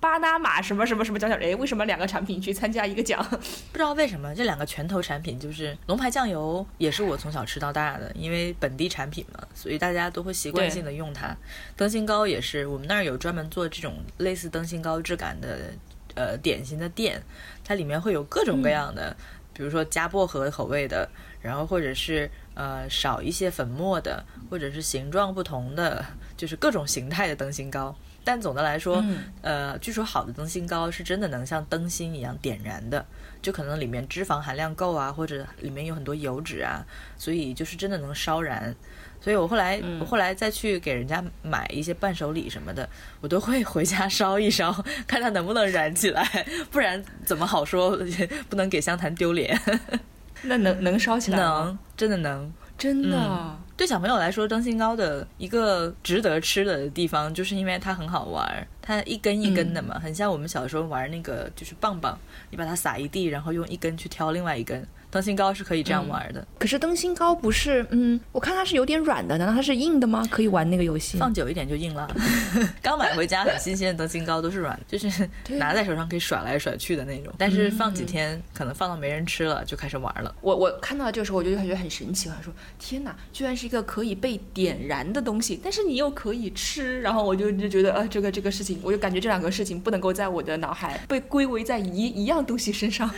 [0.00, 3.22] 巴拿马什么什么什么奖奖，哎，为什么两个产品去参加一个奖？
[3.22, 11.36] 不知道为什么这两个拳头产品就是龙牌酱油，也是我从小吃到大的，因为本地产品嘛，所以大家都会习惯性的用它。
[11.76, 15.70] 灯芯糕也是，我们那儿有专门做这种类似灯芯糕质感的
[16.14, 17.22] 呃点心的店，
[17.62, 19.14] 它里面会有各种各样的，
[19.52, 21.06] 比如说加薄荷口味的。
[21.40, 26.04] 然后或者是呃少一些粉末的，或者是形状不同的，
[26.36, 27.94] 就是各种形态的灯芯膏。
[28.22, 29.02] 但总的来说，
[29.40, 33.04] 呃，据说好的灯芯膏是真的能像灯芯一样点燃的，
[33.40, 36.84] 就可能里面脂肪含量够啊，或者里面有很多油脂啊，
[37.16, 38.74] 所以就是真的能烧燃。
[39.22, 42.86] 所以我后来我后来再去给人家买一些伴手礼什么的，
[43.22, 44.70] 我都会回家烧一烧，
[45.08, 47.98] 看它能不能燃起来，不然怎么好说
[48.50, 49.58] 不能给湘潭丢脸。
[50.42, 51.64] 那能能烧起来吗？
[51.64, 53.56] 能，真的能，真的。
[53.76, 62.18] 对小朋友来说，灯芯糕的一个值得吃的地方，就是因为它很好玩，它一根一根的嘛，很像我们小时候玩那个就是棒棒，
[62.50, 66.46] 你把它撒一地，然后用一根去挑另外一根，灯芯糕是可以这样玩的。
[66.58, 70.26] 可是灯芯糕不是，嗯，我看它是有点软的，难道它是硬的吗？
[70.30, 71.18] 可以玩那个游戏？
[71.18, 72.08] 放久一点就硬了。
[72.80, 77.32] 刚买回家很新鲜的灯芯糕都是软的，就是拿在手上可以甩来甩去的那种。
[77.36, 80.34] 但是放几天，可能放到没人吃了，就开始玩了。
[80.40, 87.00] 我我看到这个时候，我就感觉很神奇，我说天哪，居然是一个可以被点燃的东西，但是你又可以吃。
[87.00, 93.10] 然后我就就觉得，呃，这个这个事情，我就感觉这两个事情不能够在我的脑海被归为在一一样东西身上。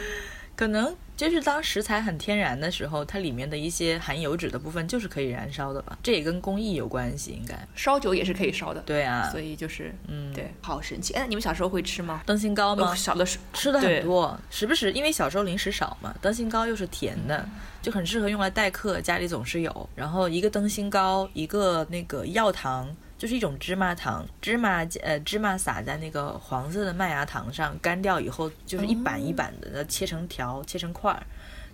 [0.55, 5.96] 可能就是当食材很天然的时候，它里面的一些含油脂的部分就是可以燃烧的吧？
[6.02, 8.80] 这也跟工艺有关系，应该烧酒也是可以烧的。
[8.80, 11.14] 对啊，所以就是嗯，对，好神奇。
[11.14, 12.22] 哎，你们小时候会吃吗？
[12.26, 12.94] 灯芯糕吗？
[12.94, 17.48] 小的时吃的很多，时不时因为小时候零食少嘛，灯芯糕又是甜的，
[17.80, 19.88] 就很适合用来代课，家里总是有。
[19.94, 22.94] 然后一个灯芯糕，一个那个药糖。
[23.22, 31.22] 就是一种芝麻糖，芝麻呃芝麻撒在那个黄色的麦芽糖上，干掉以后就是一板一板的，切成条，切成块儿。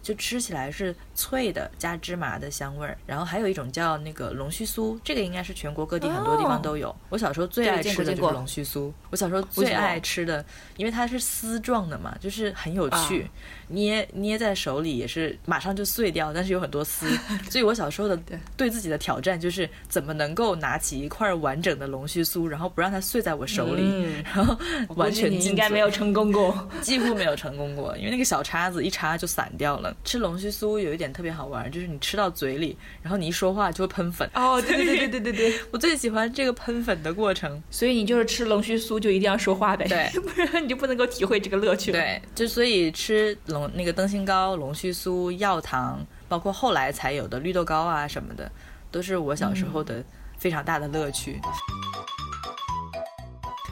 [0.02, 2.96] 就吃起来是脆的，加芝麻的香味儿。
[3.06, 6.94] 然后还有一种叫那个龙须酥，这个应该是全国各地很多地方都有。
[7.08, 8.92] 我小时候最爱吃的就是龙须酥。
[9.10, 10.44] 我小时候最爱吃的，
[10.76, 13.30] 因为它是丝状的嘛，就是很有趣，
[13.68, 17.08] 捏捏在手里也是马上就碎掉，但是有很多丝。
[17.50, 18.18] 所以我小时候的
[18.56, 24.56] 对自己的挑战就是怎么能够拿起一块完整的龙须酥，然后不让它碎在我手里，然后
[24.96, 29.87] 完全应该没有成功过， 几乎没有成功过，因为那个小叉子一插就散掉了。
[30.04, 34.28] 吃龙须酥有一点特别好玩，就是你吃到嘴里，然后你一说话就会喷粉。
[34.34, 37.62] 哦，对对对对对对， 我最喜欢这个喷粉的过程。
[37.70, 41.92] 所以你就是吃龙须酥就一定要说话呗，对， 不然你就不能够体会这个乐趣。
[41.92, 48.50] 对，就所以吃龙那个灯芯糕、龙须酥、药糖，包括后来才有的绿豆糕啊什么的，
[48.90, 50.04] 都是我小时候的
[50.38, 51.40] 非常大的乐趣。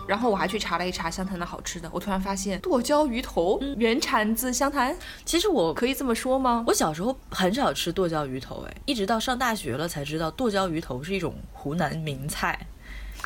[0.06, 4.96] 然后我还去查了一查湘潭的好吃的，我突然发现剁椒鱼头原产自湘潭。
[5.24, 6.64] 其实我可以这么说吗？
[6.66, 12.58] 我小时候很少吃剁椒鱼头，哎，一直到上大学了才知道剁椒鱼头是一种湖南名菜。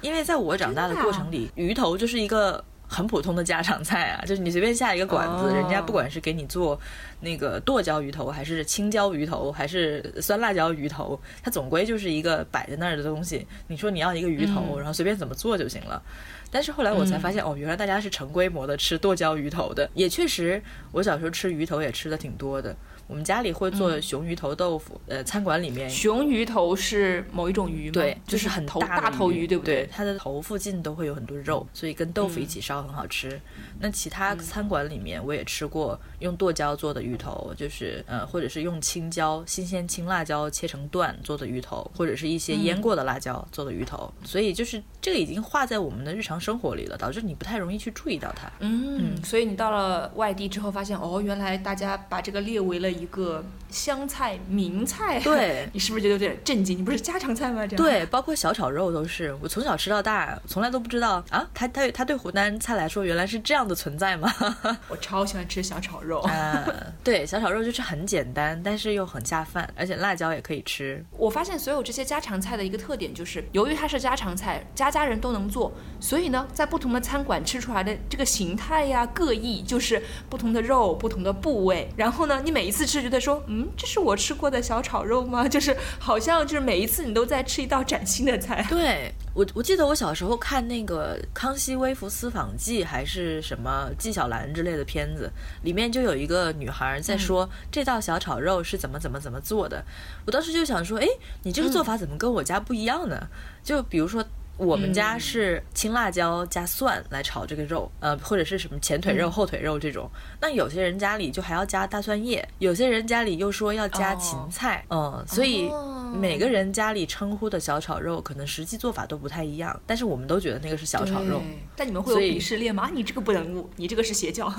[0.03, 6.81] 因为在我长大的过程里，鱼头就是一个很普通的家常菜啊，就是你随便下一个馆子，人家不管是给你做
[7.21, 13.47] 那个剁椒鱼头，还是青椒鱼头，还是酸辣椒鱼头，它总归就是一个摆在那儿的东西。
[13.67, 16.03] 你说你要一个鱼头，然后随便怎么做就行了。
[16.51, 19.89] 但是后来我才发现，哦，原来大家是成规模的吃剁椒鱼头的。
[19.95, 20.61] 也确实，
[20.93, 22.75] 我小时候吃鱼头也吃的挺多的。
[23.11, 27.95] 我们家里会做熊鱼头豆腐，呃，餐馆里面熊鱼头是某一种鱼吗？
[27.95, 29.85] 对，就是很大大头鱼，对不对？
[29.91, 33.41] 它的头附近都会有很多肉，所以跟豆腐一起烧很好吃。
[33.81, 44.09] 那其他餐馆里面我也吃过用剁椒做的鱼头，就是呃，或者是用青椒、新鲜青辣椒切成段做的鱼头，或者是一些腌过的辣椒做的鱼头。
[44.23, 48.49] 所以就是这个已经化在我们的日常生活里了，导致你不太容易去注意到它。
[48.61, 53.00] 嗯，所以你到了外地之后，发现哦，原来大家把这个列为了。
[53.01, 56.77] 一个湘菜名菜，对 你是不是觉得有点震惊？
[56.79, 57.67] 你不是家常菜吗？
[57.67, 61.49] 这样对，包括小炒肉都是，我从小吃到大，从来都不知道啊。
[61.55, 64.31] 他他他对湖南菜来说，原来是这样的存在吗？
[64.89, 66.69] 我超喜欢吃小炒肉啊！
[67.03, 71.03] 对，小炒肉就是很简单，但是又很下饭，而且辣椒也可以吃。
[71.17, 82.90] 我发现所有这些家常菜的一个特点就是，由于它是家常菜，家家人都能做，所以呢，在不同的餐馆吃出来的这个形态呀各异，就是不同的肉、不同的部位，然后呢，你每一次。
[82.91, 85.47] 是觉得说，嗯，这是我吃过的小炒肉吗？
[85.49, 88.65] 就是好像就是每一次你都在吃一道崭新的菜。
[88.69, 95.31] 对我，我记得我小时候看那个《康熙微服私访记》还是什么纪晓岚之类的片子，
[95.63, 99.85] 里面就有一个女孩在说这道小炒肉是怎么怎么怎么做的。
[100.27, 101.07] 我当时就想说，哎，
[101.45, 103.29] 你这个做法怎么跟我家不一样呢？
[103.63, 104.25] 就比如说。
[104.61, 110.09] 我们家是青辣椒加蒜来炒这个肉，呃，或者是什么前腿肉、后腿肉这种。
[110.39, 115.71] 那有些人家里就还要加大蒜叶，有些人家里又说要加芹菜，嗯，所以
[116.15, 119.81] 每个人家里称呼的小炒肉可能实际做法都不太一样。
[119.87, 121.41] 但是我们都觉得那个是小炒肉。
[121.75, 122.91] 但你们会有鄙视链吗？
[122.93, 124.53] 你这个不能，你这个是邪教。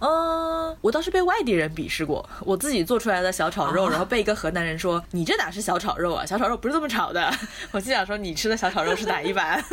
[0.00, 6.26] 嗯， 我倒是被外地人鄙视过，我自己做出来的小炒肉，然后被一个河南人说：“你这哪是小炒肉啊？
[6.26, 7.32] 小炒肉不是这么炒的。”
[7.70, 9.43] 我心想说：“你吃的小炒肉是哪一版？”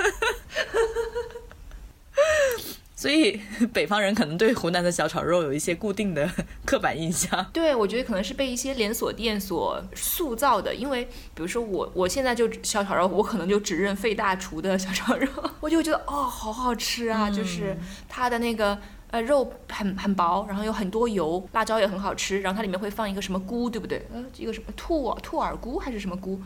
[2.95, 3.41] 所以
[3.73, 6.29] 北方人可能对湖南的小炒肉有一些固定的
[6.63, 7.43] 刻板印象。
[7.51, 10.75] 对，我觉得可能是被一些连锁店所塑造的。
[10.75, 15.27] 因为比如说我，我现在就小炒肉，我可能就只认费大厨的小炒肉，
[15.61, 17.27] 我就觉得哦，好好吃啊！
[17.27, 17.75] 就是
[18.07, 18.77] 它的那个
[19.09, 24.05] 呃肉很很薄，然后有很多油，辣椒也很好吃，然后它里面会放一个什么菇，对不对？
[24.13, 26.39] 呃，一个什么兔兔耳菇还是什么菇？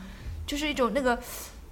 [0.48, 1.20] 就是一种那个。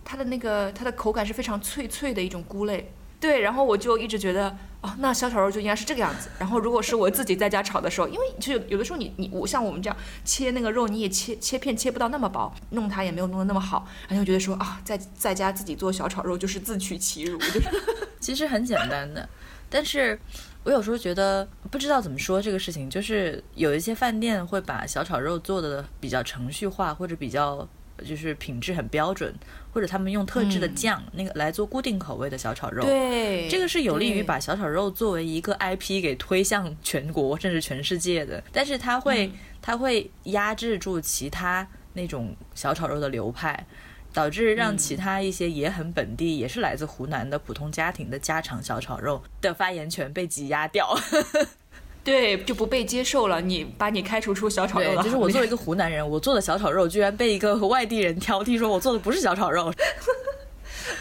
[0.04, 6.30] 它的那个它的口感是非常脆脆的一种菇类，对，然后我就一直觉得，哦，那小炒肉就应该是这个样子。
[6.38, 17.62] 然后如果是我自己在家炒的时候，因为就有有的时候你你我像我们这样切那个肉，你也切切片切不到那么薄，弄它也没有弄得那么好，然后就觉得说啊，在在家自己做小炒肉就是自取其辱，就是
[18.20, 19.28] 其实很简单的，
[19.70, 20.20] 但是
[20.66, 27.68] 我有时候觉得不知道怎么说这个事情，就是有一些饭店会把小炒肉做的比较程序化，或者比较
[28.06, 29.34] 就是品质很标准，
[29.72, 32.84] 或者他们用特制的酱、那个来做固定口味的小炒肉。
[32.84, 43.66] 对这个是有利于把小炒肉作为一个 IP 给推向全国甚至全世界的，但是它会、它会压制住其他那种小炒肉的流派，
[44.12, 50.88] 导致让其他一些也很本地，也是来自湖南的普通家庭的家常小炒肉的发言权被挤压掉。
[52.04, 55.04] 对就不被接受了，你把你开除出小炒肉，了。
[55.04, 59.74] 就是我作为一个湖南人， 我做的小炒肉居然被一个外地人挑剔说我做的不是小炒肉。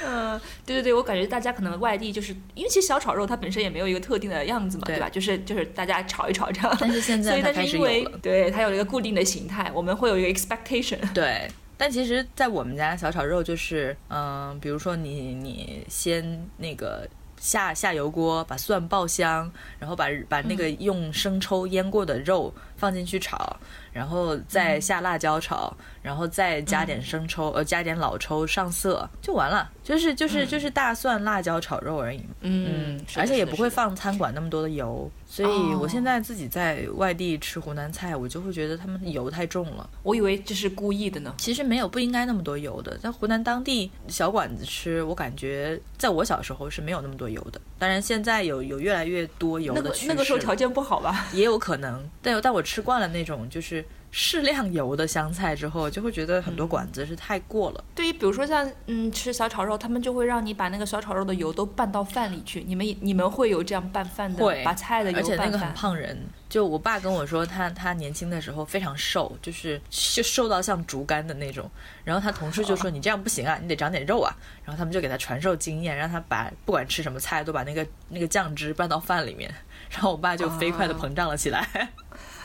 [0.05, 5.09] 嗯，对对对，我感觉大家可能外地就是因为其实小炒肉它本身也没有一个特定的样子嘛，对对吧？
[5.09, 6.77] 就是就是大家炒一炒这样。
[6.81, 8.19] 但是现在 它开始有但是因为了。
[8.23, 10.99] 对它有了一个固定的形态，我们会有一个 expectation。
[11.12, 17.09] 对，但其实，在我们家小炒肉就是，嗯、比如说你你先那个
[17.43, 19.51] 下下油锅，把蒜爆香，
[19.81, 23.57] 然后把把那个用生抽腌过的肉放进去炒，
[23.92, 32.21] 然后再下辣椒炒，然后再加点生抽，呃，加点老抽上色就完了，就是就是就是大蒜辣椒炒肉而已。
[32.40, 33.73] 嗯嗯，而且也不会。
[33.73, 39.88] 放餐馆那么多的油，所以哦我现在自己在外地吃湖南菜，我就会觉得他们油太重了。
[40.03, 41.35] 我以为这是故意的呢。
[41.38, 47.59] 其实没有不应该那么多油的，在湖南当地小馆子吃，我感觉在我小时候是没有那么多油的。
[47.79, 51.27] 当然现在有有越来越多油那个的趋势，那个时候条件不好吧？
[51.33, 52.07] 也有可能。
[52.21, 57.85] 但但我吃惯了那种就是适量油的香菜之后，就会觉得很多馆子是太过了。
[57.95, 62.63] 对于比如说像嗯吃小炒肉，他们就会让你把那个小炒肉的油都拌到饭里去。
[62.67, 65.73] 你们你们会有这样拌饭的，会把菜的油而且那个很。
[65.73, 66.17] 胖人，
[66.51, 71.69] 就我爸跟我说他，他年轻的时候非常瘦，就是就瘦到像竹竿的那种。
[72.05, 79.53] 然后他同事就说：“你这样不行啊，你得长点肉啊。”然后他们就给他传授经验，让他把不管吃什么菜都把那个那个酱汁拌到饭里面。
[79.91, 81.67] 然后我爸就飞快的膨胀了起来。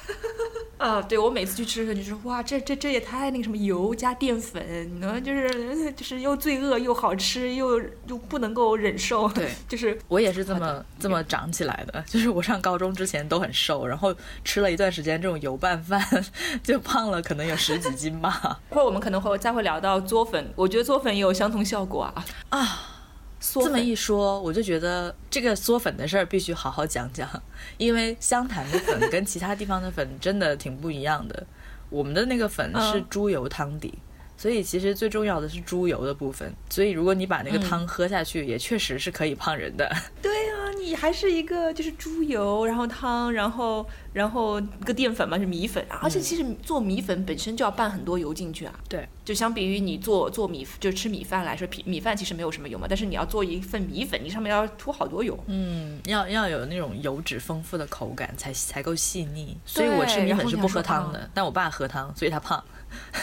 [0.78, 9.28] 啊，对我每次去吃的时候就说哇，这这这也太那个什么油加淀粉，你呢就是就是又罪恶又好吃又又不能够忍受。
[9.30, 16.00] 对， 就是我也是这么这么长起来的，就是我上高中之前都很瘦，然后吃了一段时间这种油拌饭，
[16.64, 18.60] 就胖了可能有十几斤吧。
[18.70, 22.94] 或者我们可能会再会聊到嘬粉，我觉得嘬粉也有相同效果啊啊。
[23.42, 27.30] 嗦这么一说，我就觉得这个嗦粉的事儿必须好好讲讲，
[27.78, 31.46] 因为湘潭的粉跟其他地方的粉真的挺不一样的。
[31.90, 33.94] 我们的那个粉是嗯猪油汤底，
[34.38, 36.54] 所以其实最重要的是猪油的部分。
[36.70, 39.92] 所以如果你把那个汤喝下去，也确实是可以胖人的。
[40.22, 48.74] 对啊，你还是一个就是猪油，然后汤，然后然后一个淀粉嘛是米粉啊，而且其实做米粉本身就要拌很多油进去啊。
[48.88, 55.38] 对，就相比于你做做米就吃米饭来说，米米饭其实没有什么油嘛，但是你要做一份米粉，你上面要涂好多油。
[55.48, 59.58] 嗯，要要有那种油脂丰富的口感才才够细腻。
[59.66, 62.64] 所以我吃米粉是不喝汤的，但我爸喝汤，所以他胖。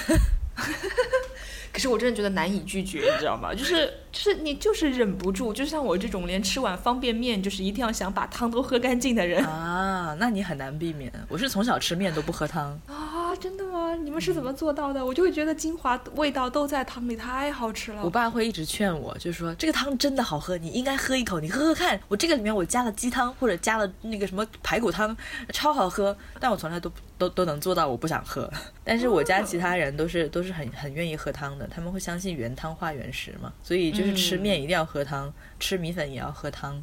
[1.73, 3.53] 可是我真的觉得难以拒绝，你知道吗？
[3.53, 11.13] 就是就是你就是忍不住，就像我这种连吃碗方便面就是一定要想把汤都喝干净的人啊，那你很难避免。
[11.29, 12.81] 我是从小吃面都不喝汤。
[12.87, 13.35] 啊！
[13.41, 13.97] 真的吗？
[13.97, 15.05] 你们是怎么做到的？
[15.05, 18.01] 我就会觉得精华味道都在汤里，太好吃了。
[18.05, 21.99] 我爸会一直劝我，就说这个汤真的好喝，你应该喝一口，你喝喝看。
[22.07, 25.15] 我这个里面我加了鸡汤或者加了那个什么排骨汤，
[25.53, 26.17] 超好喝。
[26.39, 26.89] 但我从来都
[27.29, 28.51] 都都能做到我不想喝。
[28.85, 36.83] 但是我家其他人都是都是很很愿意喝汤的，他们会相信原汤化原食嘛，所以就是吃面一定要喝汤，吃米粉也要喝汤。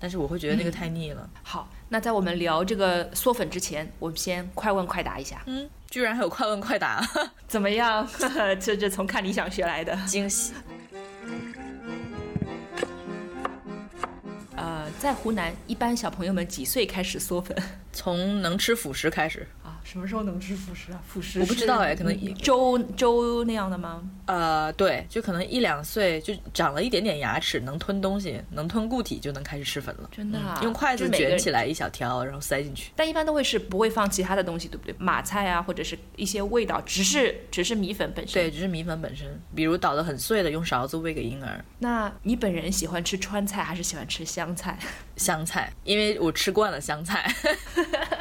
[0.00, 1.28] 但是我会觉得那个太腻了。
[1.42, 7.02] 好，那在我们聊这个嗦粉之前，我们先快问快答一下，嗯，居然还有快问快答，
[7.48, 8.06] 怎么样？
[8.60, 9.96] 这这从看理想学来的。
[10.06, 10.52] 惊喜。
[14.56, 17.56] 呃，在湖南，一般小朋友们几岁开始嗦粉
[17.92, 19.63] 从能吃辅食开始，啊？
[19.84, 21.00] 什么时候能吃辅食啊？
[21.06, 24.02] 辅食我不知道哎可能嗯粥粥那样的吗？
[24.26, 30.08] 呃，对，就可能一两岁就长了一点点牙齿，能吞东西，能吞固体，就能开始吃粉了。
[30.10, 32.90] 真的啊嗯用筷子卷起来一小条，然后塞进去。
[32.96, 34.94] 但一般都会是不会放其他的东西，对不对？
[34.98, 38.42] 马菜啊，或者是一些味道，只是只是米粉本身。
[38.42, 41.62] 对，只是米粉本身，比如捣得很碎的，用勺子喂给婴儿。
[41.80, 44.78] 那你本人喜欢吃川菜还是喜欢吃湘菜？
[45.16, 47.30] 香菜，因为我吃惯了香菜。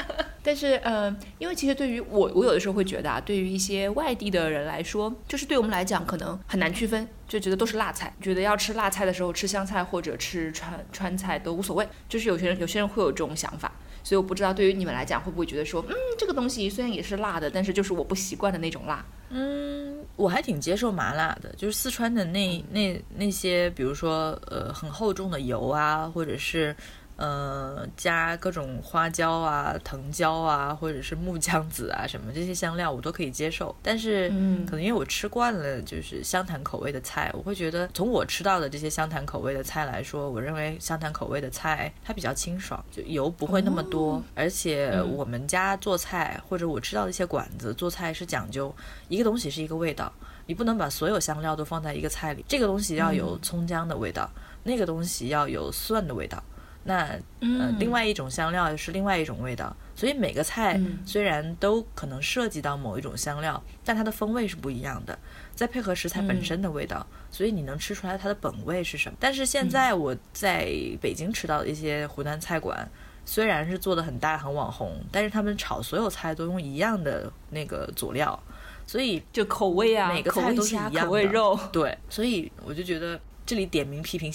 [0.45, 11.87] 但是，呃，因为其实对于我，我有的时候会觉得啊，对于一些外地的人来说，就是对我们来讲可能很难区分，就觉得都是辣菜，觉得要吃辣菜的时候吃香菜或者吃川川菜都无所谓。
[12.09, 13.71] 就是有些人有些人会有这种想法，
[14.03, 19.05] 所以我不知道对于你们来讲会不会觉得说，嗯，这个东西虽然也是辣的，但是就是我不习惯的那种辣。
[19.29, 26.75] 嗯，我还挺接受麻辣的，就是四川的那那那些，比如说呃很厚重的油啊，或者是。
[27.23, 33.73] 呃，加各种花椒啊、藤椒啊，或者是木姜子啊，什么这些香料我都可以接受。
[33.81, 44.21] 但是，嗯可能因为我吃惯了就是湘潭口味的菜，我会觉得从我吃到的这些湘潭口味的菜来说，我认为湘潭口味的菜它比较清爽，就油不会那么多。
[44.35, 48.75] 而且我们家做菜或者我吃到的一些馆子做菜是讲究
[49.07, 50.11] 一个东西是一个味道，
[50.45, 52.43] 你不能把所有香料都放在一个菜里。
[52.49, 54.29] 这个东西要有葱姜的味道，
[54.63, 56.43] 那个东西要有蒜的味道。
[56.85, 65.17] 那呃，另外一种香料是另外一种味道，所以每个菜虽然都可能涉及到某一种香料，但它的风味是不一样的，
[65.55, 69.17] 再配合食材本身的味道，所以你能吃出来它的本味是什么。
[69.19, 70.67] 但是现在我在
[71.01, 72.85] 北京吃到的一些湖南菜馆，
[73.25, 78.37] 虽然是做的很大很网红，但是他们炒所有菜都用一样的那个佐料，
[78.85, 81.05] 所以就口味啊，每个菜都是一样的。
[81.05, 84.33] 口味肉，对，所以我就觉得这里点名批评。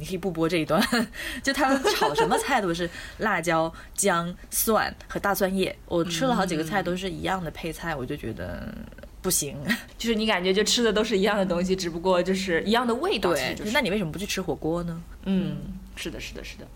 [0.00, 0.82] 你可以不播这一段，
[1.42, 5.76] 就他们炒什么菜都是辣椒、姜、蒜和大蒜叶。
[5.86, 8.74] 我吃了好几个菜都是一样的配菜，我就觉得
[9.20, 9.56] 不行。
[9.98, 13.30] 就是你感觉就吃的都是一样的东西，只不过就是一样的味道。
[13.32, 15.02] 对，那你为什么不去吃火锅呢？
[15.24, 15.56] 嗯，
[15.96, 16.66] 是的，是的，是的。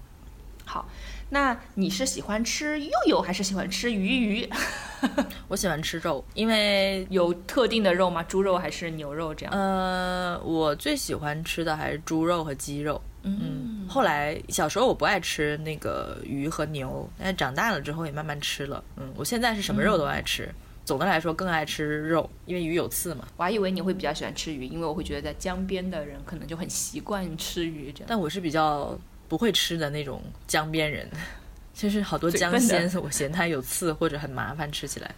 [0.65, 0.87] 好。
[1.31, 4.51] 那你是喜欢吃肉肉还是喜欢吃鱼鱼？
[5.47, 8.23] 我喜欢吃肉，因为有特定的肉吗？
[8.23, 9.53] 猪肉还是牛肉这样？
[9.55, 13.01] 呃，我最喜欢吃的还是猪肉和鸡肉。
[13.23, 18.83] 嗯，后来小时候我不爱吃那个鱼和牛，但长大了之后也慢慢吃了。
[18.97, 20.53] 嗯，我现在是什么肉都爱吃，
[20.85, 23.29] 总的来说更爱吃肉，因为鱼有刺嘛。
[23.37, 28.07] 我还以为你会比较喜欢吃鱼，因为我会觉得在江边的人可能就很习惯吃鱼这样。
[28.09, 28.99] 但我是比较。
[29.29, 31.09] 不会吃的那种江边人，
[31.75, 35.15] 就是好多江鲜，我嫌它有刺或者很麻烦，吃起来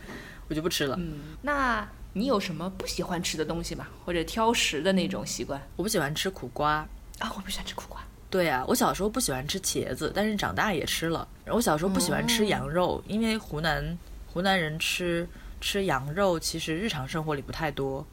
[0.49, 0.97] 我就不吃了。
[0.99, 3.87] 嗯，那你有什么不喜欢吃的东西吗？
[4.05, 5.61] 或者挑食的那种习惯？
[5.77, 6.87] 我不喜欢吃苦瓜
[7.21, 8.01] 啊，我不喜欢吃苦瓜。
[8.29, 11.27] 对啊，我小时候不喜欢吃茄子，但是长大也吃了。
[11.47, 13.97] 我小时候不喜欢吃羊肉，因为湖南
[14.27, 15.29] 湖南人吃
[15.61, 18.07] 吃羊肉其实日常生活里不太多，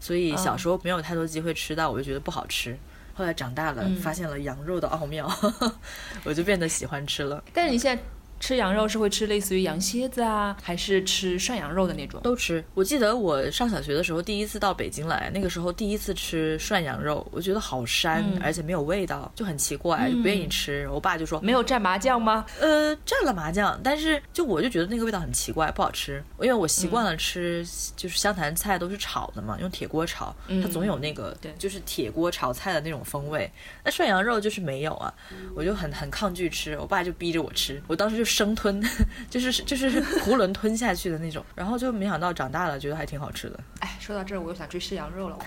[0.00, 2.76] 所以小时候没有太多机会吃到，我就觉得不好吃。
[3.14, 5.30] 后来长大了，发现了羊肉的奥妙，
[6.24, 7.42] 我就变得喜欢吃了。
[7.52, 8.02] 但是你现在。
[8.42, 12.20] 吃羊肉是会吃类似于羊蝎子啊，还是吃涮羊肉的那种？
[12.22, 12.62] 都吃。
[12.74, 20.88] 我记得我上小学的时候，第一次到北京来，那个时候第一次吃涮羊肉，我觉得好膻，而且没有味道，就很奇怪，不愿意吃。
[20.90, 26.20] 我爸就说：“没有蘸麻酱吗？”呃，蘸了麻酱，但是就我就觉得那个味道很奇怪，不好吃。
[26.40, 27.64] 因为我习惯了吃，
[27.94, 33.48] 就是湘潭菜都是炒的嘛，用铁锅炒，它总有那个就是铁锅炒菜的那种风味。
[33.84, 35.14] 那涮羊肉就是没有啊，
[35.54, 36.76] 我就很很抗拒吃。
[36.80, 38.31] 我爸就逼着我吃，我当时就。
[38.32, 38.82] 生吞，
[39.28, 43.60] 就是就是囫囵吞下去的那种， 然后就没想到长大了觉得还挺好吃的。
[43.80, 45.38] 哎，说到这儿我又想追吃羊肉 了。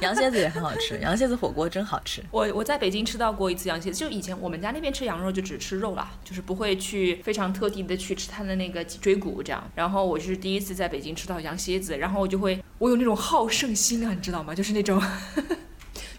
[0.00, 2.22] 羊蝎子也很好吃，羊蝎子火锅真好吃。
[2.30, 9.62] 我我在北京吃到过一次羊蝎子，就以前我们家那边吃羊肉就只吃肉了，就是不会去非常特地的去吃它的那个脊椎骨这样。
[9.74, 14.54] 然后我就是第一次在北京吃到羊蝎子，然后我就会我有那种好胜心啊，你知道吗？
[14.54, 15.02] 就是那种。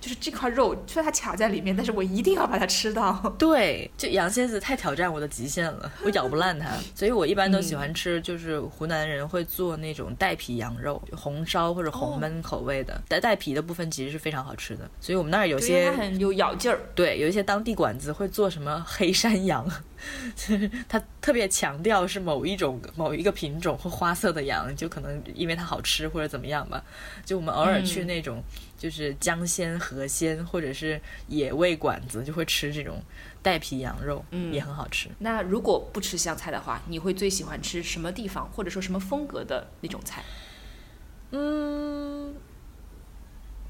[0.05, 3.11] 就是这块肉，虽然它卡在里面，但是我一定要把它吃到。
[3.39, 14.87] 对，就羊蝎子太挑战我的极限了，我咬不烂它，所以我一般都喜欢吃，就是湖南人会做那种带皮羊肉，红烧或者红焖口味的，带带皮的部分其实是非常好吃的。
[15.01, 16.79] 所以我们那儿有些很有咬劲儿。
[16.93, 19.67] 对，有一些当地馆子会做什么黑山羊，
[20.35, 26.83] 就是他特别强调是某一种某一个品种或花色的羊，就可能因为它好吃或者怎么样吧。
[27.25, 28.43] 就我们偶尔去那种。
[28.85, 33.01] 就是江鲜、河鲜或者是野味馆子，就会吃这种
[33.41, 35.09] 带皮羊肉，嗯，也很好吃。
[35.17, 40.23] 那如果不吃湘菜的话，你会最喜欢吃什么地方或者说什么风格的那种菜？
[41.31, 42.35] 嗯。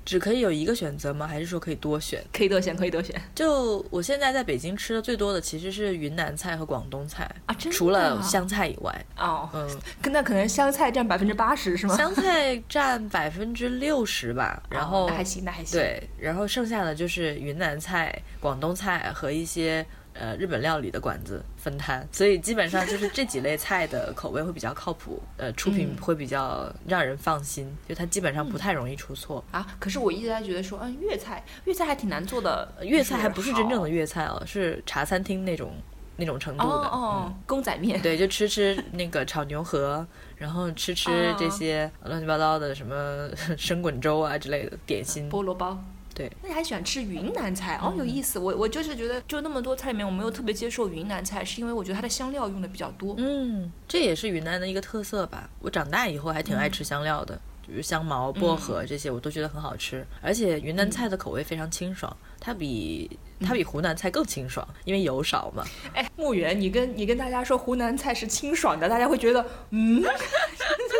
[0.06, 1.28] 只可以有一个选择吗？
[1.28, 2.24] 还是说可以多选？
[2.32, 3.20] 可以多选，可以多选。
[3.34, 9.06] 就我现在在北京吃的最多的其实是云南菜和广东菜啊，除了湘菜以外。
[9.18, 9.68] 哦，嗯，
[10.12, 11.97] 那可能湘菜占百分之八十是吗？
[11.97, 15.80] 湘菜占百分之六十吧，然后那还行，那还行。
[15.80, 19.86] 对，然后剩下的就是云南菜、广东菜和一些。
[20.18, 29.68] 呃，日本料理的馆子分摊，所以基本上就是这几类菜的口味会比较靠谱，呃，出品会比较让人放心，就它基本上不太容易出错啊。
[29.78, 35.74] 可是我一直在觉得说，嗯，粤菜，粤菜还挺难做的，粤菜还不是真正的粤菜哦，是茶餐厅那种
[36.16, 36.70] 那种程度的。
[36.70, 38.01] 哦哦，公仔面。
[38.01, 40.07] 对，就吃吃那个炒牛河，
[40.38, 45.30] 然后吃吃这些乱七八糟的什么 生滚粥啊之类的点心。
[45.30, 45.78] 菠萝包。
[46.16, 48.39] 对，那你还喜欢吃云南菜哦，有意思。
[48.39, 53.13] 我我就是觉得，就那么多菜里面，我没有特别接受云南菜，是因为我觉得它的香料用的比较多。
[53.18, 55.49] 嗯，这也是云南的一个特色吧。
[55.59, 57.38] 我长大以后还挺爱吃香料的，
[57.68, 60.05] 比如香茅、薄荷这些，我都觉得很好吃。
[60.22, 63.09] 而且云南菜的口味非常清爽，它比
[63.41, 65.66] 它比湖南菜更清爽，因为油少嘛。
[65.93, 70.03] 哎，木原，你跟你跟大家说湖南菜是清爽的，大家会觉得嗯。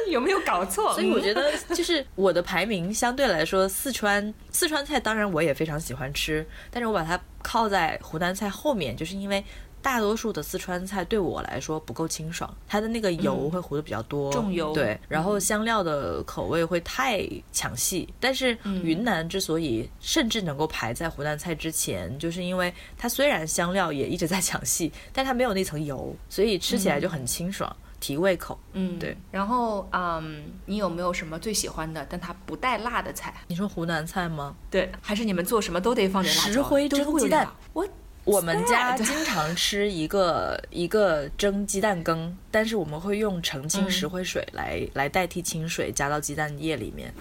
[0.09, 0.93] 有没有搞错？
[0.93, 9.43] 所以我觉得，就是我的排名相对来说，四川四川菜当然我也非常喜欢吃，但是我把它靠在湖南菜后面，就是因为
[9.86, 18.11] 大多数的四川菜对我来说不够清爽，它的那个油会糊的比较多，重油对，然后香料的口味会太抢戏。
[18.19, 27.73] 但是云南之所以甚至能够排在湖南菜之前，就是因为它虽然香料也一直在抢戏，但它没有那层油，所以吃起来就很清爽。
[27.97, 29.17] 提胃口，嗯，对。
[29.31, 33.33] 然后，嗯，你有没有什么最喜欢的，但它不带辣的菜？
[33.47, 34.55] 你说湖南菜吗？
[34.69, 36.51] 对，还是你们做什么都得放点辣椒？
[36.51, 37.47] 石灰蒸鸡蛋。
[37.73, 37.88] 我
[38.26, 47.13] 我们家经常吃一个 一个蒸鸡蛋羹，但是我们会用澄清石灰水来来代替清水，加到鸡蛋液里面。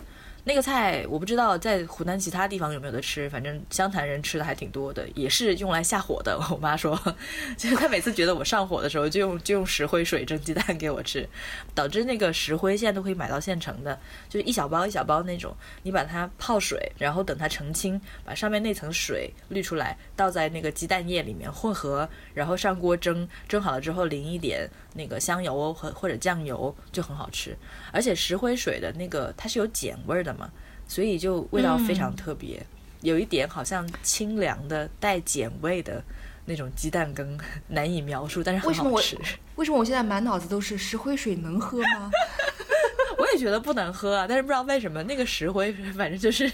[0.46, 6.38] 那个菜我不知道在湖南其他地方有没有得吃，反正湘潭人吃的还挺多的，也是用来下火的。
[6.52, 6.94] 我妈说，
[7.56, 11.26] 就是她每次觉得我上火的时候，就用就用石灰水蒸鸡蛋给我吃，
[11.74, 27.56] 导致那个石灰现在都可以买到现成的，就是一小包一小包那种，你把它泡水，然后等它澄清，把上面那层水滤出来，倒在那个鸡蛋液里面混合，然后上锅蒸，蒸好了之后淋一点那个香油和或者酱油，就很好吃。
[27.92, 30.50] 而且石灰水的那个它是有碱味的嘛，
[30.88, 32.64] 所以就味道非常特别，
[33.02, 36.02] 有一点好像清凉的带碱味的
[36.46, 37.38] 那种鸡蛋羹，
[37.68, 39.18] 难以描述，但是很好吃。
[39.56, 42.10] 为什么我现在满脑子都是石灰水能喝吗？
[43.18, 46.50] 我也觉得不能喝啊，但是不知道为什么那个石灰， 反正就是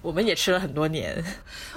[0.00, 1.22] 我们也吃了很多年。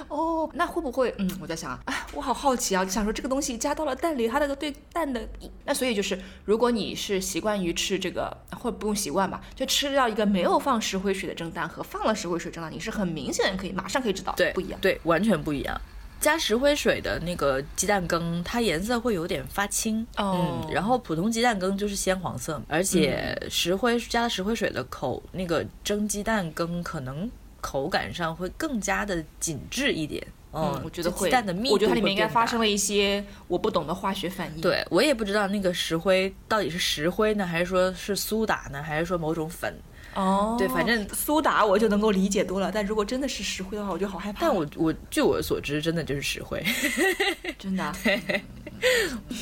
[0.08, 1.14] 哦，那会不会？
[1.18, 5.28] 嗯，我在想啊，我好好奇啊，就想说这个东西加到了蛋里，它那个对蛋的，
[5.64, 15.80] 那所以就是，如果你是习惯于吃这个，或者不用习惯吧，就吃掉一个没有放石灰水的蒸蛋和放了石灰水蒸蛋，你是很明显可以马上可以知道，对，不一样，对，完全不一样。
[16.26, 30.20] 加石灰水的那个鸡蛋羹，它颜色会有点发青，嗯，然后普通鸡蛋羹就是鲜黄色，而且石灰加了石灰水的口那个蒸鸡蛋羹，可能口感上会更加的紧致一点，
[30.52, 39.72] 嗯，我觉得会，鸡蛋的密度，我觉得它里面应该发生了一些我不懂的化学反应，对我也不知道那个石灰到底是石灰呢，还是说是苏打呢，还是说某种粉。
[40.16, 44.40] 哦，对，反正苏打我就能够理解多了，但如果真的是石灰的话，我就好害怕。
[44.40, 46.64] 但我我据我所知，真的就是石灰，
[47.58, 47.92] 真的。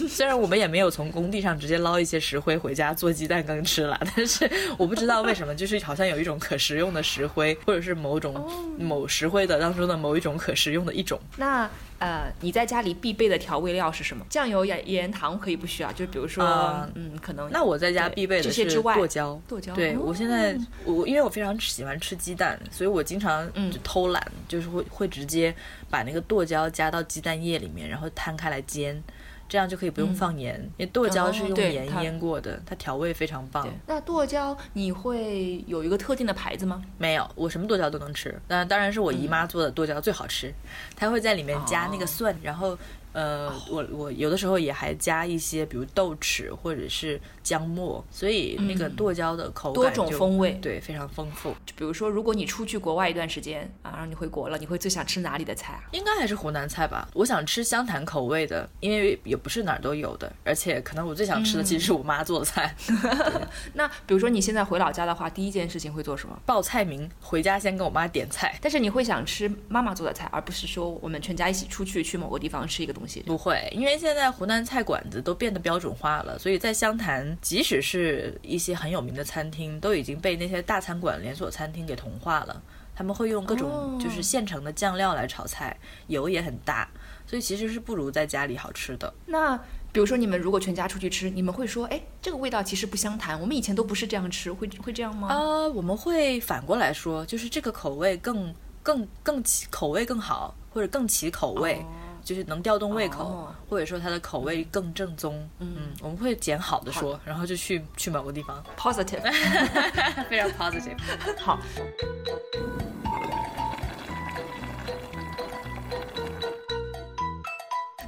[0.09, 8.35] 虽然我们也没有从工地上直接捞一些石灰回家做鸡蛋羹吃了，但是我不知道为什么，就是好像有一种可食用的石灰，或者是某种
[8.79, 11.19] 某石灰的当中的某一种可食用的一种。
[11.37, 11.71] 那。
[12.01, 14.27] 呃，你在家里必备的调味料是什么？
[14.29, 16.45] 酱油、盐、盐、糖可以不需要，就比如说，
[16.95, 17.49] 嗯，可能。
[17.51, 19.41] 那我在家必备的是剁椒。
[19.49, 19.73] 剁椒。
[19.75, 25.55] 对我现在，我因为我非常喜欢吃鸡蛋，所以我经常就偷懒，就是会会直接
[25.91, 29.03] 把那个剁椒加到鸡蛋液里面，然后摊开来煎。
[29.47, 33.69] 这样就可以不用放盐，因为剁椒是用盐腌过的，它调味非常棒。
[33.87, 36.83] 那剁椒你会有一个特定的牌子吗？
[36.97, 38.41] 没有，我什么剁椒都能吃。
[38.49, 40.53] 那当然是我姨妈做的剁椒最好吃，
[40.97, 42.77] 她会在里面加那个蒜，然后。
[43.15, 51.51] 呃，我我有的时候也还加一些，比如豆豉或者是姜末，所以那个剁椒的口感多种风味，对，非常丰富。
[51.65, 55.85] 就比如说，如果你出去国外一段时间啊，然后你回国了，你会最想吃哪里的菜啊？
[55.93, 57.09] 应该还是湖南菜吧。
[57.15, 62.75] 我想吃湘潭口味的，因为也不是哪儿都有的，而且可能我最想吃的其实是我妈做的菜。
[63.75, 66.37] 那比如说你现在回老家的话，第一件事情会做什么？
[66.45, 68.59] 报菜名，回家先跟我妈点菜。
[68.61, 73.04] 但是你会想吃妈妈做的菜，而不是说我们全家一起出去去某个地方吃一个东西。
[73.27, 82.63] 不会，因为现在湖南菜馆子都变得标准化了，所以在湘潭，即使是一些很有名的餐厅，都已经被那些大餐馆连锁餐厅给同化了。
[82.97, 85.77] 他们会用各种就是现成的酱料来炒菜，
[86.07, 86.89] 油也很大，
[87.27, 89.13] 所以其实是不如在家里好吃的。
[89.27, 89.57] 那
[89.91, 95.27] 比如说你们如果全家出去吃，你们会说，哎，这个味道其实不相谈，我们以前都不是这样吃，会会这样吗？
[95.29, 101.85] 呃，我们会反过来说，就是这个口味更更更起口味更好，或者更起口味。
[102.25, 105.49] 就是能调动胃口，或者说它的口味更正宗。
[105.59, 108.65] 嗯，我们会捡好的说，然后就去去某个地方。
[108.77, 109.21] Positive，
[110.29, 110.97] 非常 positive。
[111.39, 111.61] 好。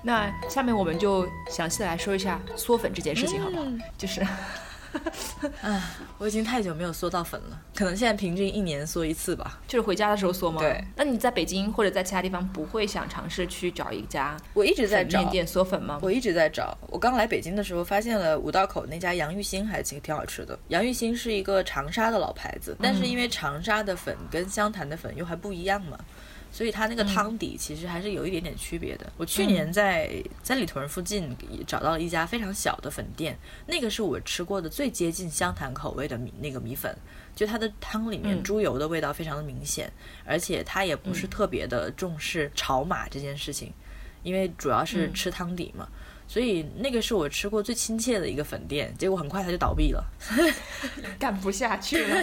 [0.03, 3.63] 那下面我们就详细的来说一下嗦粉这件事情，好不好？
[3.65, 4.25] 嗯就是
[5.63, 9.61] 啊，我已经太久没有嗦到粉了，可能现在平均一年嗦一次吧。
[9.67, 10.61] 就是回家的时候嗦吗？
[10.61, 10.85] 对。
[10.97, 15.99] 那你在北京或者在其他地方不会想尝试去找一家我一直在找店嗦粉吗？
[16.03, 16.77] 我一直在找。
[16.89, 20.59] 我刚来北京的时候，发现了五道口那家杨玉兴还挺挺好吃的。
[20.69, 25.99] 杨玉兴是一个长沙的老牌子，但是因为长沙的粉跟湘潭的粉又还不一样嘛。
[26.53, 29.13] 所以它那个汤底其实还是有一点点区别的。
[29.17, 36.97] 我去年在三里屯附近也找到了一家非常小的粉店，那个是我吃过的最接近湘潭口味的米那个米粉，
[37.35, 38.43] 就它的汤里面嗯。
[38.43, 39.93] 猪油的味道非常的明显，
[40.25, 43.73] 而且它也不是特别的重视炒码这件事情，
[44.23, 45.15] 因为主要是嗯。
[45.15, 45.89] 吃汤底嘛。
[46.29, 50.05] 所以那个是我吃过最亲切的一个粉店，结果很快它就倒闭了。
[51.19, 52.21] 干不下去了。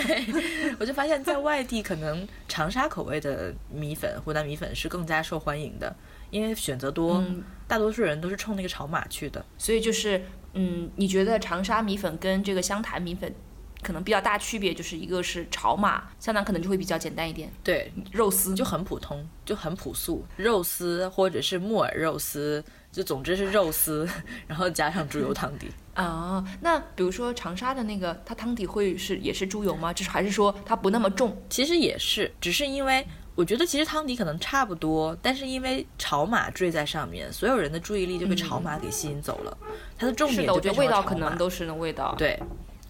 [0.79, 5.95] 我就发现，在外地可能长沙口味的米粉、湖南米粉是更加受欢迎的，
[6.29, 9.43] 因为选择多，嗯大多数人都是冲那个炒码去的。
[9.57, 10.21] 所以就是，
[10.53, 13.33] 嗯，你觉得长沙米粉跟这个湘潭米粉
[13.81, 22.63] 可能比较大区别，就是一个是炒码，湘潭可能就会比较简单一点，对，肉丝就很普通，就很朴素，肉丝或者是木耳肉丝，
[22.93, 24.07] 就总之是肉丝，
[24.47, 25.67] 然后加上猪油汤底。
[25.95, 26.41] 啊。
[26.61, 29.91] 那比如说长沙的那个，它汤底会是也是猪油吗？
[29.91, 31.35] 就是还是说它不那么重？
[31.49, 39.57] 其实也是，只是因为我觉得其实汤底可能差不多，但是因为炒码缀在上面，所有人的注意力就被炒码给吸引走了，
[39.97, 42.13] 它的重是的，我点就变觉得味道可能都是那味道。
[42.15, 42.39] 对，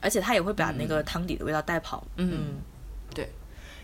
[0.01, 2.05] 而且它也会把那个汤底的味道带跑。
[2.17, 2.61] 嗯，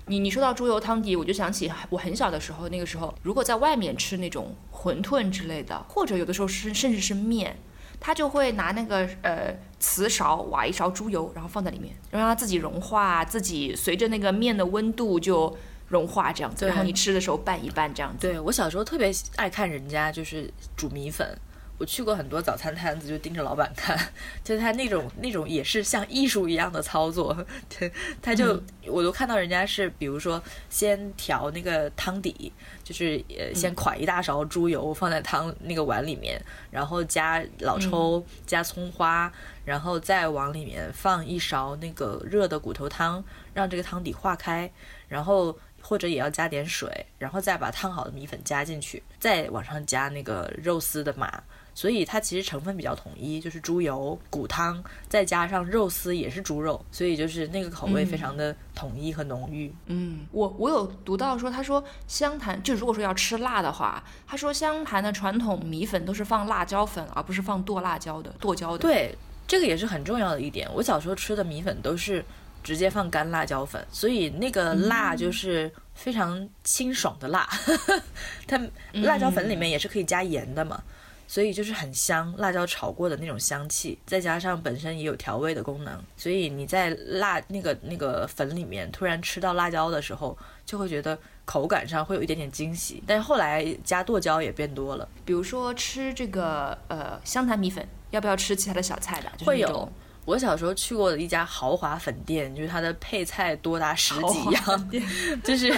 [0.10, 7.56] 你你说到猪油汤底，我就想起我很小的时候，那个时候如果在外面吃那种馄饨之类的，或者有的时候是甚至是面，
[8.00, 15.56] 他就会拿那个呃瓷勺挖一勺猪油，然后放在里面，让它自己融化，自己随着那个面的温度就
[15.90, 18.28] 融化这样子，然后你吃的时候拌一拌这样子。
[18.28, 21.38] 对我小时候特别爱看人家就是煮米粉。
[21.80, 23.98] 我去过很多早餐摊子，就盯着老板看，
[24.44, 27.34] 就是他那种那种也是像艺术一样的操作，
[27.70, 27.90] 对，
[28.22, 32.52] 他就、我都看到人家是，比如说先调那个汤底，
[32.84, 39.32] 就是呃先㧟一大勺猪油放在汤那个碗里面，然后加老抽、加葱花，
[39.64, 43.24] 然后再往里面放一勺那个热的骨头汤，
[43.54, 44.70] 让这个汤底化开，
[45.08, 51.42] 然后或者也要加点水，然后再把烫好的米粉加进去，再往上加那个肉丝的码。
[51.80, 59.74] 所以它其实成分比较统一，就是猪油、骨汤，再加上肉丝也是猪肉，所以就是那个口味非常的统一和浓郁。
[59.86, 68.80] 嗯，我我有读到说，他说湘潭就如果说要吃辣的话，他说湘潭的传统米粉都是放辣椒粉，而不是放剁辣椒的剁椒的。
[68.80, 69.18] 对，
[69.48, 70.70] 这个也是很重要的一点。
[70.74, 72.22] 我小时候吃的米粉都是
[72.62, 77.48] 直接放干辣椒粉，所以那个辣就是非常清爽的辣。
[78.46, 78.60] 它
[78.96, 80.84] 辣椒粉里面也是可以加盐的嘛。
[81.30, 91.16] 所以就是很香，辣椒炒过的那种香气，再加上本身也有调味的功能，所以你在辣那个那个粉里面突然吃到辣椒的时候，就会觉得
[91.46, 93.04] 口感上会有一点点惊喜。
[93.06, 99.30] 但是后来加剁椒也变多了，比如说吃这个呃湘潭米粉，要不要吃其他的小菜的？
[99.34, 99.88] 就是会有。
[100.26, 104.92] 我小时候去过的一家豪华粉店，就是它的配菜多达十几样，
[105.44, 105.74] 就是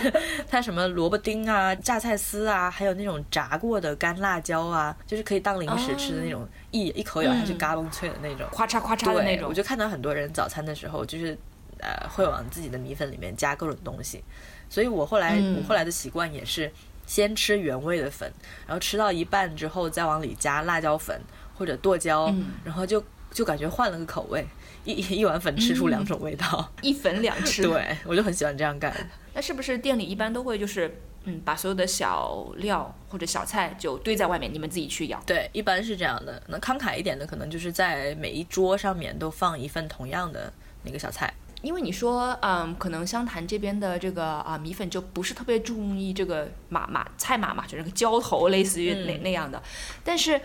[0.50, 8.46] 它什么萝卜丁啊、榨菜丝啊，还有那种炸过的干辣椒啊，就是可以当零食吃的那种，一一口咬下去嘎嘣脆的那种。
[8.52, 9.54] 咔嚓咔嚓的那，种我。
[9.54, 11.38] 就看到很多人早餐的时候，就是
[11.80, 14.22] 呃会往自己的米粉里面加各种东西，
[14.70, 16.70] 所以我后来、嗯我后来的习惯也是
[17.06, 18.30] 先吃原味的粉，
[18.68, 21.22] 然后吃到一半之后再往里加辣椒粉
[21.58, 24.46] 或者剁椒，嗯然后就就感觉换了个口味，
[24.86, 26.72] 一一碗粉吃出两种味道。
[26.82, 27.64] 一粉两吃。
[27.64, 28.94] 对，我就很喜欢这样干。
[29.34, 35.20] 那是不是店里一般都会就是嗯把所有的小料或者小菜就堆在外面，你们自己去舀？
[35.26, 36.42] 对，一般是这样的。
[36.48, 40.52] 那慷慨一点的，可能就是在每一桌上面都放一份同样的
[40.84, 41.34] 那个小菜。
[41.62, 49.62] 因为你说，嗯，可能湘潭这边的这个啊米粉就不是特别注意这个码码菜码嘛，就是那个浇头，类似于那、嗯那样的。
[50.04, 50.42] 但是，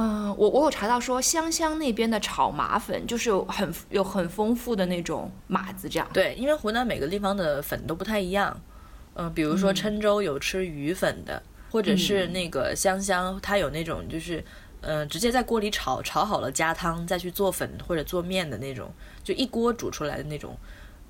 [0.00, 6.08] 嗯、我我有查到说湘乡那边的炒麻粉就是有很有很丰富的那种码子，这样。
[6.12, 8.60] 对，因为湖南每个地方的粉都不太一样。
[9.14, 11.42] 嗯、比如说郴州有吃鱼粉的，
[11.72, 14.44] 或者是那个湘乡，它有那种就是。
[14.80, 18.88] 嗯、直接在锅里炒，炒好了加汤，再去做粉或者做面的那种，
[19.24, 20.56] 就一锅煮出来的那种，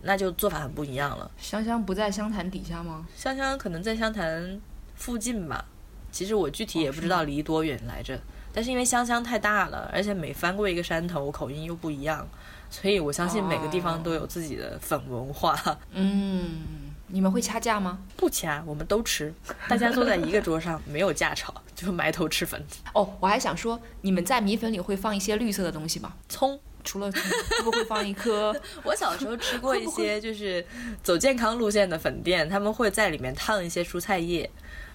[0.01, 1.30] 那就做法很不一样了。
[1.36, 3.07] 湘乡不在湘潭底下吗？
[3.14, 4.59] 湘乡可能在湘潭
[4.95, 5.66] 附近吧，
[6.11, 8.18] 其实我具体也不知道离多远来着。
[8.59, 12.26] 但是因为湘乡太大了，而且每翻过一个山头，口音又不一样，
[12.68, 15.56] 所以我相信每个地方都有自己的粉文化。
[15.94, 16.66] 嗯，
[17.06, 18.00] 你们会掐架吗？
[18.16, 19.32] 不掐，我们都吃，
[19.68, 22.61] 大家坐在一个桌上，没有架吵，就埋头吃粉。
[22.94, 26.12] 哦，我还想说，你们在米粉里会放一些绿色的东西吗？
[26.28, 27.22] 葱，除了葱，
[27.59, 28.52] 会不会放一颗？
[28.82, 30.66] 我小时候吃过一些，就是
[31.04, 34.50] 走健康路线的粉店，他们会在里面烫一些蔬菜叶，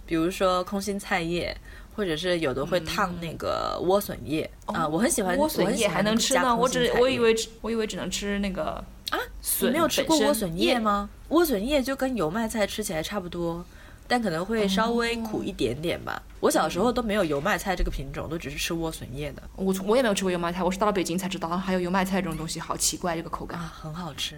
[0.06, 1.56] 比如说空心菜叶，
[1.96, 4.88] 或者是有的会烫那个莴笋叶啊。
[4.88, 6.56] 我很喜欢莴笋叶，还能吃呢。
[6.56, 9.72] 我只我以为我以为只能吃那个啊，笋。
[9.72, 11.10] 没有吃过莴笋叶吗？
[11.30, 13.66] 莴笋叶就跟油麦菜吃起来差不多，
[14.08, 16.22] 但可能会稍微苦一点点吧。
[16.40, 19.42] 我小时候都没有油麦菜这个品种，都只是吃莴笋叶的。
[19.56, 24.36] 我我也没有吃过油麦菜，我是到了北京才知道还有油麦菜这种东西，好奇怪这个口感啊，很好吃。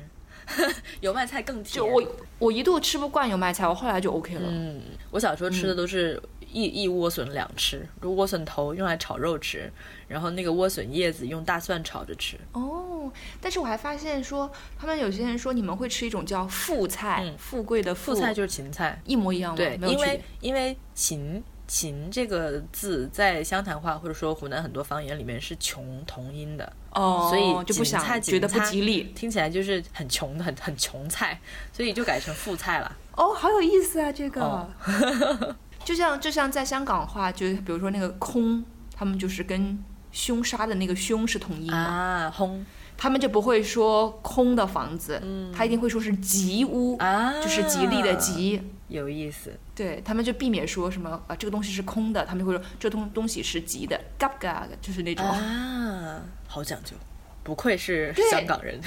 [1.02, 1.78] 油麦菜更甜。
[1.78, 2.04] 就我
[2.38, 4.48] 我一度吃不惯油麦菜，我后来就 OK 了。
[4.48, 4.80] 嗯，
[5.10, 6.22] 我小时候吃的都是
[6.56, 9.70] 一一莴笋两吃，如莴笋头用来炒肉吃，
[10.08, 12.38] 然后那个莴笋叶子用大蒜炒着吃。
[12.54, 14.50] 哦，但是我还发现说，
[14.80, 19.58] 他们有些人说你们会吃一种叫富菜，富贵的富菜就是芹菜，一模一样吗？
[19.58, 21.44] 对，因为因为芹。
[21.68, 31.42] 芹这个字在湘潭话或者说湖南很多方言里面是穷同音的哦，所以就不想觉得不吉利，听起来就是很穷的很很穷菜，
[31.74, 32.96] 所以就改成富菜了。
[33.16, 34.70] 哦，好有意思啊，这个，
[35.86, 39.82] 就像就像在香港话，就比如说那个空，他们就是跟
[40.12, 42.66] 凶杀的那个凶是同音啊，轰。
[42.98, 49.52] 他们就不会说空的房子，嗯，他一定会说是吉屋啊，就是吉利的吉，有意思。
[49.76, 56.96] 对他们就避免说什么啊，这个东西是空的，他们就会说这东东西是吉的，嘎嘎，就是那种啊，好讲究，
[57.44, 58.80] 不愧是香港人。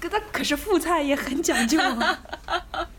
[0.00, 2.18] 可他可是富菜也很讲究啊。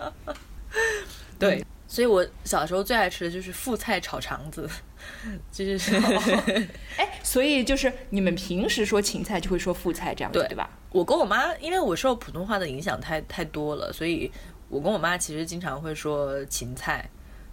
[1.38, 4.69] 对，所以我小时候最爱吃的就是副菜炒肠子。
[5.51, 5.95] 就是，
[6.97, 10.67] 哎，所以就是你们平时说芹菜就会说副菜这样子，对吧？
[10.91, 14.31] 我跟我妈，因为我受普通话的影响太太多了，所以
[14.67, 17.07] 我跟我妈其实经常会说芹菜，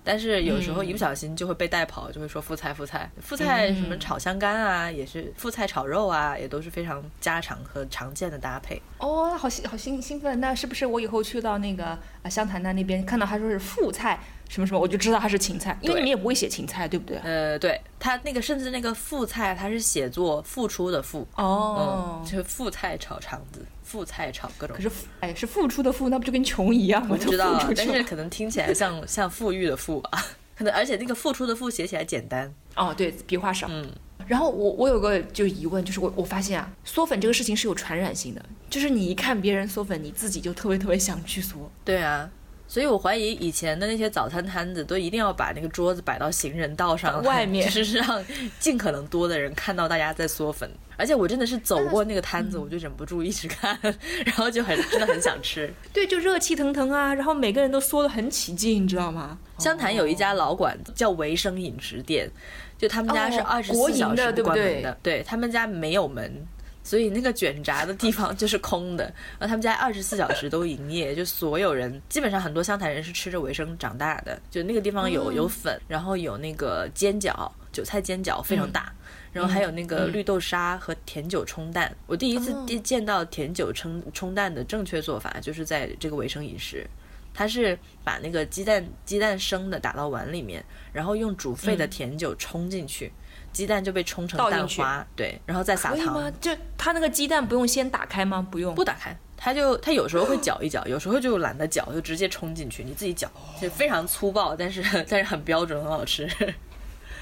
[0.04, 8.80] 但是有时候一不小心就会被带跑，就会说副菜副菜副菜什么炒香干啊，也是副菜炒肉啊，也都是非常家常和常见的搭配。
[8.98, 10.40] 哦，好兴好兴兴奋！
[10.40, 11.86] 那是不是我以后去到那个
[12.22, 14.18] 啊湘潭那那边看到他说是副菜？
[14.48, 17.16] 什么什么，我就知道他是芹菜，因为你们也不会写芹菜，对不对？
[17.24, 24.74] 呃，对，他那个甚至那个副菜，他是写作付出的付哦，就是副菜炒肠子，富菜炒各种。
[24.74, 24.90] 可是，
[25.20, 27.08] 哎，是付出的付，那不就跟穷一样吗？
[27.10, 30.10] 我知道，但是可能听起来像像富裕的富吧？
[30.56, 32.50] 可能，而且那个付出的付写起来简单。
[32.74, 33.66] 哦，对，笔画少。
[33.70, 33.86] 嗯。
[34.26, 41.56] 然后我我有个就疑问，就是我我发现啊，嗦粉这个事情是有传染性的，就是你一看别人嗦粉，你自己就特别特别想去嗦。
[41.84, 42.30] 对啊。
[42.72, 48.24] 所以我怀疑以前的那些早餐摊子都一定要把那个桌子摆到行人道上 外面，就是让
[48.58, 50.70] 尽可能多的人看到大家在嗦粉。
[50.96, 53.78] 而且我真的是走过那个摊子，我就忍不住一直看，
[54.24, 55.70] 然后就很真的很想吃。
[55.92, 59.36] 对，就热气腾腾啊，然后每个人都嗦得很起劲，你知道吗？
[59.58, 62.30] 湘潭有一家老馆子叫维生饮食店，
[62.78, 66.42] 就他们家是二十四小时不关门的，对他们家没有门。
[66.84, 69.04] 所以那个卷闸的地方就是空的，
[69.38, 78.92] 然后他们家二十四小时都营业，就所有人基本上很多湘潭人是吃着维生长大的，就那个地方有有粉，然后有那个煎饺，韭菜煎饺非常大，
[79.32, 81.94] 然后还有那个绿豆沙和甜酒冲蛋。
[82.06, 86.86] 我第一次见到甜酒冲冲蛋的正确做法，就是在这个维生饮食，
[87.32, 93.12] 它是把那个鸡蛋鸡蛋生的打到碗里面，然后用煮沸的甜酒冲进去。
[93.52, 96.14] 鸡蛋就被冲成蛋花，对，然后再撒糖。
[96.14, 96.32] 吗？
[96.40, 98.46] 就它那个鸡蛋不用先打开吗？
[98.50, 103.30] 不用，不打开，它就它有时候会搅一搅，有时候就懒得搅，就直接冲进去，你自己搅，
[103.60, 106.28] 就非常粗暴，但是 但是很标准，很好吃。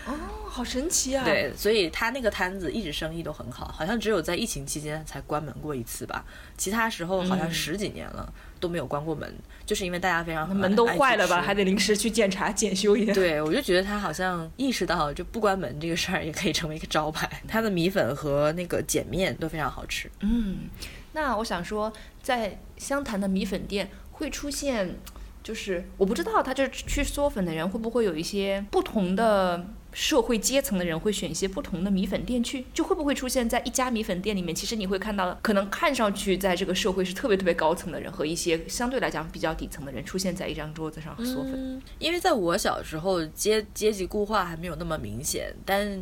[0.06, 0.14] 哦，
[0.50, 1.24] 好神奇啊！
[1.24, 6.24] 对，所以他那个摊子一直生意都很好，好像只有在疫情期间才关门过一次吧，
[6.58, 9.32] 其他时候好像十几年了都没有关过门，
[9.64, 13.12] 就是因为大家非常门都坏了吧，还得临时去检查检修一下。
[13.14, 17.30] 对，我就觉得他好像意识到就不关门这个事儿也可以成为一个招牌。
[17.46, 20.10] 他的米粉和那个碱面都非常好吃。
[20.20, 20.68] 嗯，
[21.12, 24.96] 那我想说，在湘潭的米粉店会出现，
[25.42, 29.66] 就是我不知道他这去嗦粉的人会不会有一些不同的。
[29.92, 34.54] 社会阶层的人会选一些不同的米粉店去，就会不会出现在一家米粉店里面？
[34.54, 41.82] 其实你会看到，可能看上去在这个社会是特别特别高层的人和一些相对来讲比较底层的人出现在一张桌子上嗦粉。
[41.98, 46.00] 因为在我小时候阶阶级固化还没有那么明显，但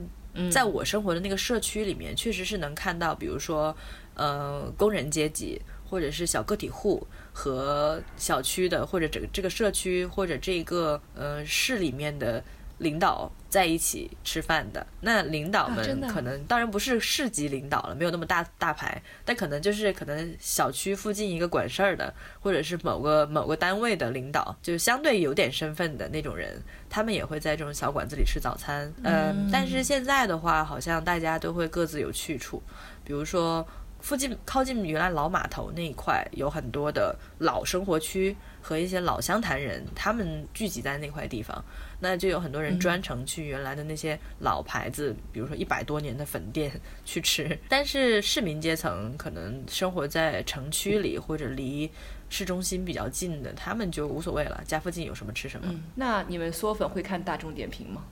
[0.50, 3.74] 在我生活的那个社区里面，确实是能看到，比如说，
[4.14, 12.44] 呃，工人阶级或者是小个体户和小区的或者这个这个社区或者这个呃市里面的
[12.78, 13.32] 领导。
[13.48, 14.86] 在一起吃饭的。
[15.00, 28.92] 那领导们可能当然不是市级领导了，没有那么大大牌，但可能就是可能小区附近一个管事儿的，或者是某个某个单位的领导，就是相对有点身份的那种人，他们也会在这种小馆子里吃早餐。
[29.02, 32.62] 嗯，但是现在的话，好像大家都会各自有去处，
[33.04, 33.66] 比如说。
[34.00, 41.64] 附近靠近原来老码头那一块有很多的老生活区和一些老湘潭人，他们聚集在那块地方，
[42.00, 46.70] 那就有很多人专程去原来的那些老牌子，比如说一百多年的粉店
[47.04, 47.58] 去吃。
[47.68, 51.90] 但是市民阶层可能生活在城区里或者离
[52.28, 55.74] 市中心比较近的，他们就无所谓了，家附近有什么吃什么。
[55.94, 58.04] 那你们嗦粉会看大众点评吗？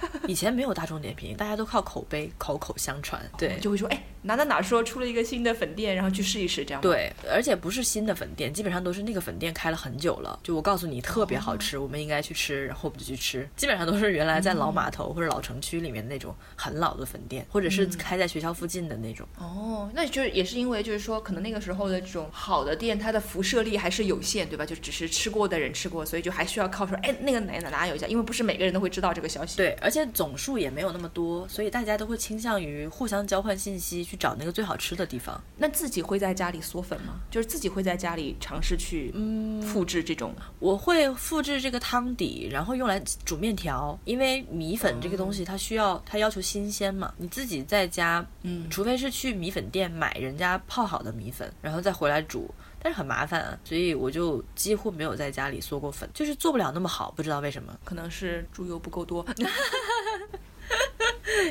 [0.26, 3.20] 以前没有大众点评，大家都靠口碑，口口相传。
[3.38, 6.80] 对，就会说，哎，哪哪哪说出了一个新的粉店，然后去试一试，这样。
[6.80, 10.38] 对，而且不是新的粉店，基本上都是那个粉店开了很久了。
[10.42, 13.48] 就我告诉你特别好吃，我们应该去吃，然后我们就去吃。
[13.56, 19.26] 基本上都是原来在老码头或者老城区里面那种很老的粉店，或者是开在学校附近的那种。
[19.38, 24.66] 哦，那就是也是因为就是说，可能那个时候的这种好的店，它的辐射力还是有限，对吧？
[24.66, 29.56] 就只是吃过的人吃过，所以就还需要靠说，哎，那个哪哪哪有一家，因为不是每个人都会知道这个消息。
[29.56, 35.40] 对，而且总数也没有那么多，所以大家都会倾向于互相交换信息，去找那个最好吃的地方。
[35.56, 37.20] 那自己会在家里嗦粉吗？
[37.30, 39.14] 就是自己会在家里尝试去
[39.62, 40.34] 复制这种。
[40.58, 47.14] 我会复制这个汤底，然后用来煮面条，因为米粉这个东西它需要它要求新鲜嘛。
[47.16, 52.52] 你自己在家，嗯，除非是去米粉店买人家泡好的米粉，然后再回来煮，
[52.86, 59.26] 但是很麻烦啊，所以我就几乎没有在家里嗦过粉，就是做不了那么好，不知道为什么，可能是猪油不够多。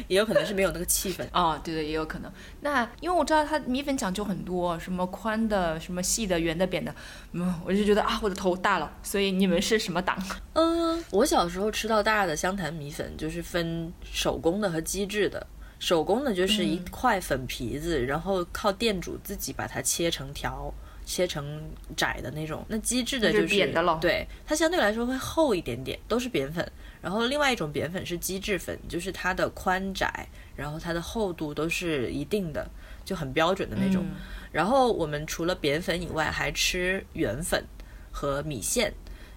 [0.08, 2.32] 也有可能是没有那个气氛哦，对对，也有可能。
[2.62, 6.96] 那因为我知道它米粉讲究很多，什么宽的、什么细的、圆的、扁的，
[7.34, 8.90] 嗯，我就觉得啊，我的头大了。
[9.04, 10.18] 所以你们是什么档？
[10.54, 15.46] 嗯，我小时候吃到大的湘潭米粉就是分手工的和机制的。
[15.78, 20.74] 手工的就是一块粉皮子，然后靠店主自己把它切成条，
[21.06, 21.62] 切成
[21.96, 22.66] 窄的那种。
[22.68, 26.70] 那机制的就是扁的了，对，它相对来说会厚一点点，都是扁粉。
[27.02, 32.68] 然后另外一种扁粉是机制粉，就是它的宽窄，然后它的厚度都是一定的，
[33.06, 34.04] 就很标准的那种。
[34.52, 37.64] 然后我们除了扁粉以外，还吃圆粉
[38.12, 38.92] 和米线。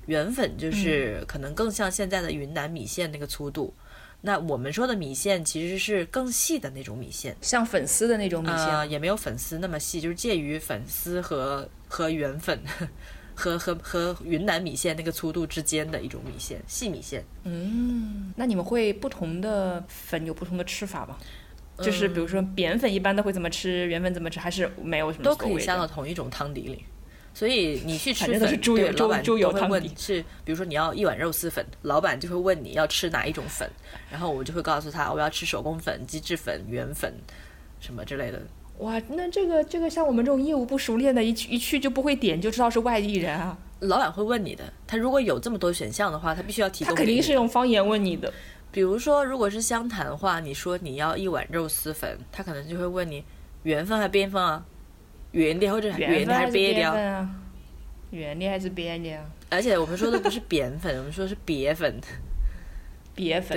[0.06, 3.74] 圆粉就是可能更像现在的云南米线那个粗度。
[4.20, 12.60] 那我们说的米线其实是更细的那种米线，像粉丝的那种米线，也没有粉丝那么细，就是介于粉丝和和圆粉。
[13.40, 17.24] 和和和云南米线那个粗度之间的一种米线，细米线。
[17.44, 21.16] 嗯，那你们会不同的粉有不同的吃法吗？
[21.80, 26.84] 就是比如说扁粉一般都会怎么吃，圆粉怎么吃，还是没有什么都可以下到同一种汤底里。
[27.34, 33.68] 所以你去吃粉，猪油老板猪油会问你是，比如说你要一碗肉丝粉，老板就会问你要吃哪一种粉，
[34.10, 37.14] 然后我就会告诉他我要吃手工粉、机制粉、原粉
[37.80, 38.40] 什么之类的。
[38.78, 43.56] 哇，那这个这个像我们这种业务不熟练的，一去一去就不会点，就知道是外地人啊。
[43.80, 46.92] 老板会问你的，他如果有这么多选项的话，他必须要提供。
[46.92, 48.32] 他肯定是用方言问你的。
[48.70, 53.24] 比如说，如果是湘潭话，你说你要一碗肉丝粉，他可能就会问你
[53.62, 54.64] 圆粉还是扁粉啊？
[55.32, 57.30] 圆的或者圆的还是扁的啊？
[58.10, 59.24] 圆的还是扁的啊？
[59.50, 62.00] 而且我们说的不是扁粉， 我们说的是瘪粉。
[63.16, 63.56] 瘪粉，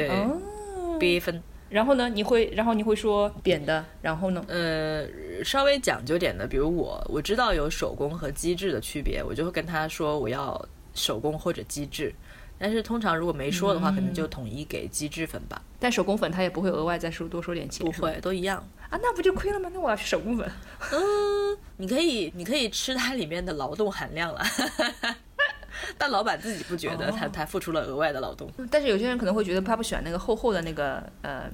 [0.99, 1.41] 对，瘪粉。
[1.69, 2.09] 然后呢？
[2.09, 3.85] 你会，然后你会说扁的。
[4.01, 4.43] 然后呢？
[4.49, 5.07] 呃，
[5.43, 10.59] 稍微讲究点的，比如我，我知道有手工和机制的区别，我就会跟他说我要
[10.93, 12.13] 手工或者机制。
[12.59, 15.61] 但是通常如果没说的话，可能就统一给机制粉吧。
[15.79, 18.61] 但手工粉他也不会额外再收多收点钱，不会，都一样
[18.91, 18.99] 啊？
[19.01, 19.71] 那不就亏了吗？
[19.73, 20.47] 那我要去手工粉。
[20.91, 24.39] 嗯，你可以，你可以吃它里面的劳动含量了。
[25.97, 28.51] 但老板自己不觉得，他他付出了额外的劳动。
[28.69, 31.49] 但是有些人可能会觉得他不喜欢那个厚厚的那个呃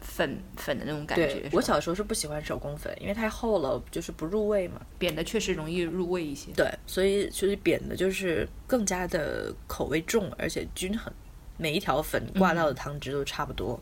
[0.00, 1.48] 粉粉的那种感觉。
[1.52, 4.80] 我小时候是不喜欢手工粉，因为太厚了，就是不入味嘛。
[4.98, 6.50] 扁的确实容易入味一些。
[6.52, 11.12] 对，所以其实扁的就是更加的口味重，而且均衡，
[11.58, 13.78] 每一条粉挂到的汤汁都差不多。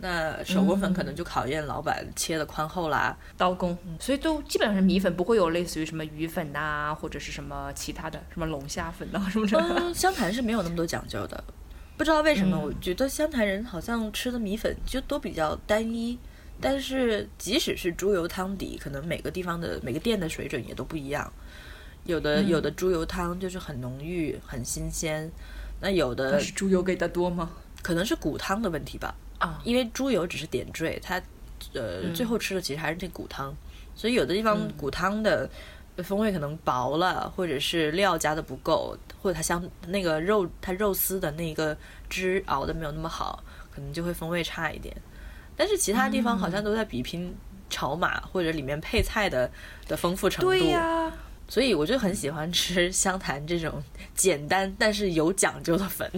[0.00, 9.58] 那手工粉可能就考验老板切的宽厚啦，刀工，所以都基本上是米粉，不会有类似于什么鱼粉呐，或者是什么其他的，什么龙虾粉呐 什么的。
[9.58, 11.42] 嗯，湘潭是没有那么多讲究的，
[11.96, 16.18] 不知道为什么，我觉得湘潭人好像吃的米粉就都比较单一。
[16.60, 21.32] 但是即使是猪油汤底，可能每个地方的每个店的水准也都不一样。
[22.04, 25.30] 有的有的猪油汤就是很浓郁、很新鲜，
[25.80, 27.50] 那有的是猪油给的多吗？
[27.80, 29.14] 可能是骨汤的问题吧。
[29.38, 31.20] 啊，因为猪油只是点缀，它，
[31.72, 33.54] 呃，最后吃的其实还是那骨汤，
[33.94, 35.48] 所以有的地方骨汤的
[35.98, 41.76] 风味可能薄了，或者是料加的不够，或者它像那个肉，它肉丝的那个
[42.08, 44.94] 汁熬的没有那么好，可可能就会风味差一点。
[45.56, 47.32] 但是其他地方好像都在比拼
[47.70, 49.48] 炒码或者里面配菜的
[49.86, 50.50] 的丰富程度。
[50.50, 51.12] 对呀，
[51.48, 53.80] 所以我就很喜欢吃湘潭这种
[54.16, 56.10] 简单但是有讲究的粉。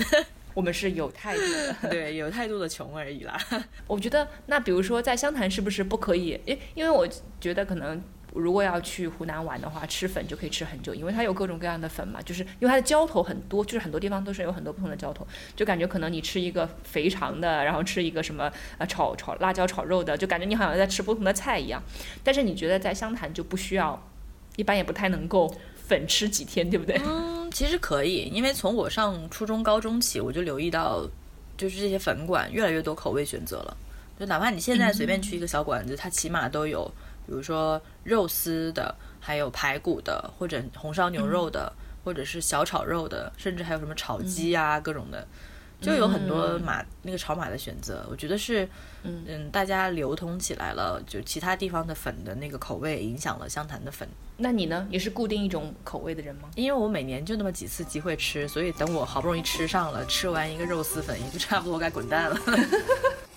[0.54, 3.38] 我们是有态度的， 对，有态度的穷而已啦。
[3.86, 6.40] 我觉得，那比如说在湘潭是不是不可以？
[6.44, 7.06] 因因为我
[7.40, 12.20] 觉得可能如果要去湖南玩的话，吃粉就可以吃很久，因为它有各种各样的粉嘛。
[12.22, 15.26] 就是因为它的浇头很多，就是很多地方都是有很多不同的浇头，
[15.56, 21.82] 就感觉可能你吃一个肥肠的，然后吃一个什么呃炒炒辣椒炒肉的，就感觉你好像在吃不同的菜一样。
[22.22, 24.00] 但是你觉得在湘潭就不需要，
[24.56, 27.00] 一般也不太能够粉吃几天，对不对？
[27.04, 31.06] 嗯，其实可以，因为从我上初中、高中起，我就留意到，
[31.56, 33.76] 就是这些粉馆越来越多口味选择了。
[34.18, 36.84] 就哪怕你现在随便去一个小馆子，它起码都有，
[37.26, 41.72] 比如说肉丝的，还有排骨的，或者红烧牛肉的，
[42.04, 45.26] 或者是小炒肉的，甚至还有什么炒鸡啊，各种的，
[45.80, 48.06] 就有很多马那个炒马的选择。
[48.10, 48.68] 我觉得是，
[49.02, 54.08] 嗯大家流通起来了，就其他地方的粉的那个口味影响了湘潭的粉。
[54.36, 54.86] 那你呢？
[54.90, 56.48] 你是固定一种口味的人吗？
[56.56, 62.36] 因为我每年就那么几次机会吃，所以等我好不容易吃上了，吃完一个肉丝粉，也就差不多该滚蛋了。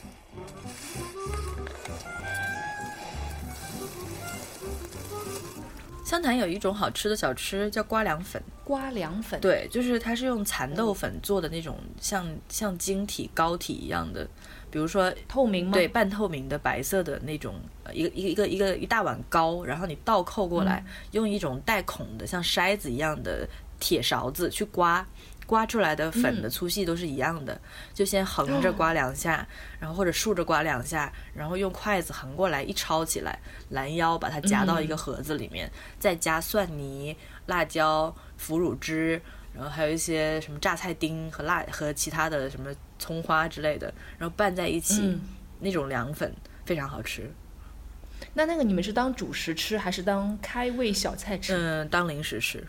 [6.13, 14.23] 湘潭有一种好吃的小吃叫瓜凉粉，瓜凉粉，对，就是它是用蚕豆粉做的那种像像晶体膏体一样的，
[14.69, 15.71] 比如说透明吗？
[15.73, 23.49] 对，半透明的白色的那种，呃一个一个一个一个一大碗膏，然后你倒扣过来，用一种带孔的像筛子一样的
[23.79, 25.03] 铁勺子去刮，
[25.53, 27.61] 刮出来的粉的粗细都是一样的，
[27.93, 29.47] 就先横着刮两下，
[29.79, 33.37] 然后或者竖着刮两下，然后用筷子横过来一抄起来，
[33.69, 39.21] 拦腰把它夹到一个盒子里面，再加蒜泥、辣椒、腐乳汁。
[39.53, 45.21] 然后还有一些什么榨菜丁和辣和其他的什么葱花之类的，然后拌在一起，嗯
[45.59, 46.33] 那种凉粉
[46.65, 47.31] 非常好吃。
[48.33, 51.55] 那那个你们是当主食吃，还是当开胃小菜吃？
[51.55, 52.65] 嗯，当零食吃，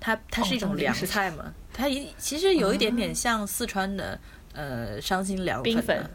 [0.00, 4.18] 它它是一种凉菜嘛，它一其实有一点点像四川的、
[4.54, 6.08] 呃伤心凉冰粉啊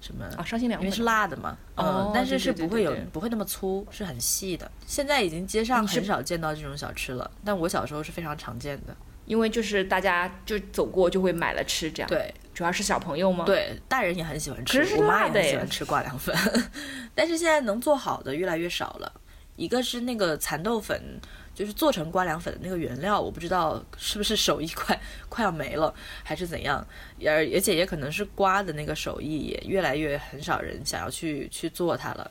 [0.00, 4.70] 什么啊，伤心凉粉因为是辣的嘛，哦嗯，但是是不会有不会那么粗，是很细的。
[4.86, 8.94] 现在已经街上很少见到这种小吃了，但我小时候是非常常见的。
[9.24, 16.32] 因为就是大家就走过就会买了吃，这样。，对主要是小朋友吗？，对，大人也很喜欢吃，我妈也很喜欢吃挂凉粉，
[17.12, 19.12] 但是现在能做好的越来越少了。
[19.56, 21.18] 一个是那个蚕豆粉，
[21.56, 25.00] 就是做成瓜凉粉的那个原料，我不知道是不是手艺快
[25.30, 25.92] 快要没了，
[26.22, 26.86] 还是怎样，
[27.24, 32.30] 而而且也可能是刮的那个手艺也越来越很少人想要去去做它了。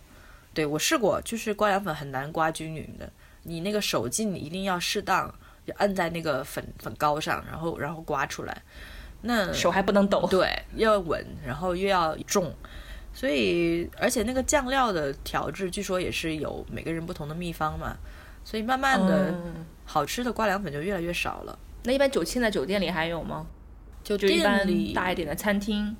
[0.53, 3.11] 对我试过，就是瓜凉粉很难刮均匀的，
[3.43, 5.33] 你那个手劲一定要适当，
[5.65, 8.61] 就按在那个粉粉膏上，然后然后刮出来。
[9.21, 10.27] 那手还不能抖。
[10.29, 12.53] 对，要稳，然后又要重，
[13.11, 17.97] 所以而且那个酱料的调制，据说也是有每个人不同的秘方嘛，
[18.45, 21.59] 所以慢慢的嗯好吃的瓜凉粉就越来越少了。
[21.83, 23.45] 那一般酒现在酒店里还有吗？
[24.03, 25.95] 就就一般大一点的餐厅，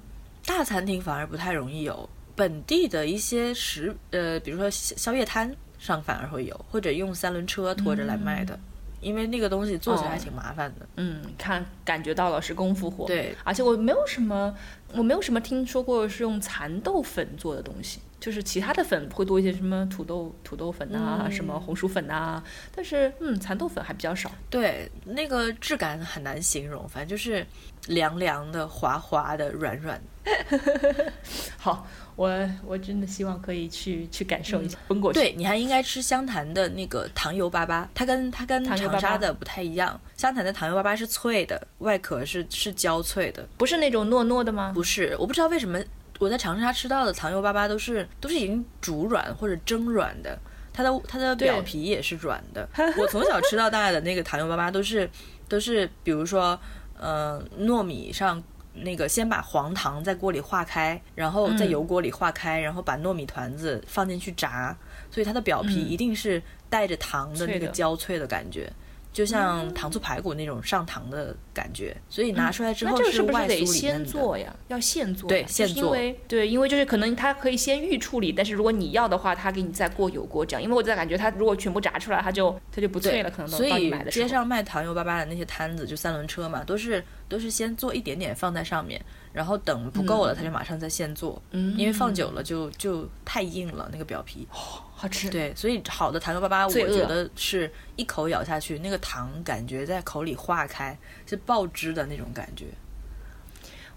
[0.46, 8.60] 大餐厅反而不太容易有，本地的一些食呃，比如说宵宵夜摊上反而会有，或者用三轮车拖着来卖的，
[9.06, 10.88] 因为那个东西做起来哦挺麻烦的。
[10.96, 13.06] 嗯，看感觉到了是功夫活。
[13.06, 14.52] 对，而且我没有什么，
[14.94, 22.44] 我没有什么听说过是用蚕豆粉做的东西，就是其他的粉会多一些，什么土豆土豆粉啊，嗯什么红薯粉啊，
[22.76, 24.32] 但是嗯，蚕豆粉还比较少。
[24.50, 27.46] 对，那个质感很难形容，反正就是
[27.88, 30.02] 凉凉的、滑滑的、软软的。
[31.58, 31.86] 好，
[32.16, 35.20] 我我真的希望可以去去感受一下奔过去。
[35.20, 40.00] 对，你还应该吃湘潭的那个糖油粑粑，它跟它跟长沙的不太一样。
[40.16, 44.72] 湘潭的糖油粑粑是脆的，外壳是是焦脆的，不是那种糯糯的吗？
[44.74, 45.78] 不是，我不知道为什么
[46.20, 50.40] 我在长沙吃到的糖油粑粑都是都是已经煮软或者蒸软的，
[50.72, 52.66] 它的它的表皮也是软的。
[52.98, 55.10] 我从小吃到大的那个糖油粑粑都是
[55.50, 56.58] 都是，比如说，
[56.98, 58.42] 呃，糯米上。
[58.76, 64.76] 那个先把黄糖在锅里化开，然后在嗯油锅里化开，然后把糯米团子放进去炸，
[65.10, 68.72] 所以它的表皮嗯一定是带着糖的那个焦脆的感觉，
[69.14, 71.96] 就像糖醋排骨那种上糖的感觉。
[72.10, 74.04] 所以拿出来之后那这个是不是得先。
[74.04, 74.54] 做呀？
[74.68, 80.62] 要现做，对现做因为对，因为就是可能它可以先预处理，但是如果你要的话，它给你再过油锅这样。
[80.62, 83.94] 因为我在感觉它如果全部炸出来，它就它就不脆了，可能所以。
[84.12, 89.04] 街上卖糖油粑粑的那些摊子，就三轮车嘛，都是都是先做一点点放在上面，
[89.34, 94.48] 然后等不够了，他就马上再现做，嗯因为放久了就就太硬了那个表皮。
[94.52, 95.30] 好吃。
[95.30, 102.66] 对，所以好的糖油粑粑，我觉得是一口咬下去，那个糖感觉在口里化开，是爆汁的那种感觉。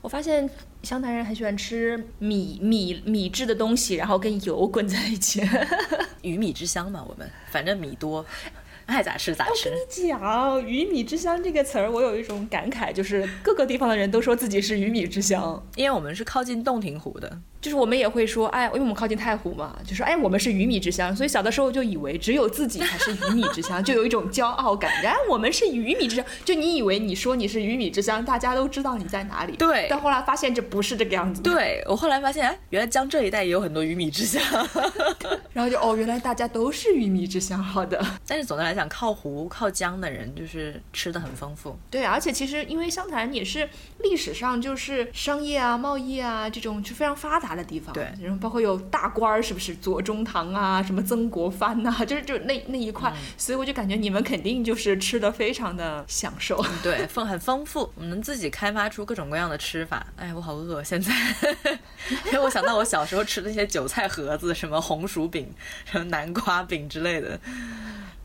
[0.00, 0.48] 我发现
[0.84, 5.42] 湘潭人很喜欢吃米米米制的东西，然后跟油 滚在一起。
[6.22, 8.24] 鱼米之乡嘛，我们反正米多，
[8.88, 9.70] 爱咋吃咋吃。
[9.88, 10.18] 讲
[10.66, 17.38] “鱼米之乡”这个词儿，我有一种感慨，就是各个地方的人都说自己是鱼米之乡，因为我们是靠近洞庭湖的。
[17.60, 24.90] 就是我们也会说，哎，因为我们靠近太湖嘛，就说，哎，我们是鱼米之乡，所以小的时候就以为只有自己才是鱼米之乡， 就有一种骄傲感。
[25.04, 29.56] 哎，我们是鱼米之乡，就你以为你说你是鱼米之乡，大家都知道你在哪里。
[29.56, 29.88] 对。
[29.90, 31.42] 但后来发现这不是这个样子。
[31.42, 34.40] 对我后来发现，哎，原来江浙一带也有很多鱼米之乡。
[35.52, 37.60] 然后就哦，原来大家都是鱼米之乡。
[37.60, 38.00] 好的。
[38.24, 41.78] 但是总的来讲，靠湖靠江的人就是吃的很丰富。
[41.90, 43.66] 对，而且其实因为湘潭也是
[44.00, 47.94] 历史上就是商业啊、贸易啊这种就非常发达的地方。
[47.94, 48.06] 对。
[48.20, 60.06] 然后包括有大官儿，是不是左宗棠啊，什么曾国藩呐，就是就那那一块，所以我就感觉你们肯定就是吃的非常的享受，对，丰很丰富，我们能自己开发出各种各样的吃法。
[60.16, 61.12] 哎，我好饿现在，
[62.26, 65.48] 因为我想到我小时候吃的那些韭菜盒子，什么红薯饼、
[65.84, 67.38] 什么南瓜饼之类的。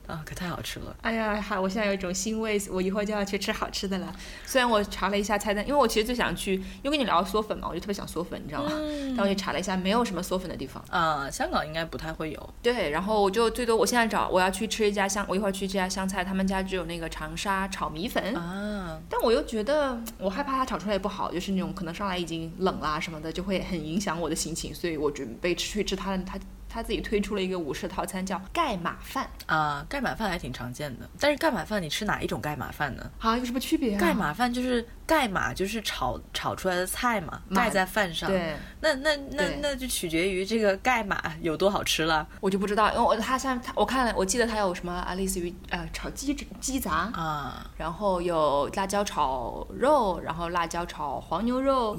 [0.07, 0.95] 啊，可太好吃了！
[1.01, 4.13] 哎呀，好，我现在有一种欣慰，我一会儿就要去吃好吃的了。
[4.45, 8.71] 虽然我查了一下菜单，因为我其实最想去，因为跟你聊嗦粉嘛，我就特别想嗦粉，你知道吗？
[9.15, 10.83] 但我去查了一下，没有什么嗦粉的地方。
[10.89, 12.53] 啊，香港应该不太会有。
[12.61, 18.99] 对，然后我就最多，我现在找我要去吃一家香，我一会儿去这家湘菜，他们家只有那个长沙炒米粉啊。
[19.09, 26.37] 但我又觉得我害怕它炒出来不好，就是那种可能上来已经冷啦什么的，就会很影响我的心情，所以我准备去吃它的它。
[26.73, 31.07] 他自己推出了一个武士套餐，叫盖码饭啊，盖码饭还挺常见的。
[31.19, 33.11] 但是盖码饭你吃哪一种盖码饭呢？
[33.19, 33.95] 啊，有什么区别？
[33.95, 38.27] 盖码饭就是盖码，就是炒炒出来的菜嘛，盖在饭上。
[38.27, 42.27] 对，那那那那就取决于这个盖码有多好吃了。
[42.39, 51.95] 我就不知道，因为我他像他，我看了，我记得他有什么啊，类似于呃炒鸡鸡杂啊，然后有辣椒炒肉，然后辣椒炒黄牛肉。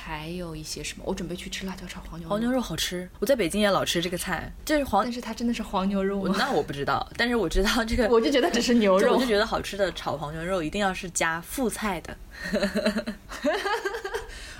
[0.00, 1.02] 还有一些什么？
[1.06, 2.28] 我准备去吃辣椒炒黄牛。
[2.28, 4.50] 黄牛肉好吃，我在北京也老吃这个菜。
[4.64, 6.34] 这是黄，但是它真的是黄牛肉吗？
[6.38, 9.14] 那我不知道， 但是我知道这个， 我就觉得只是牛肉。
[9.14, 12.16] 我就觉得好吃的炒黄牛肉一定要是加副菜的。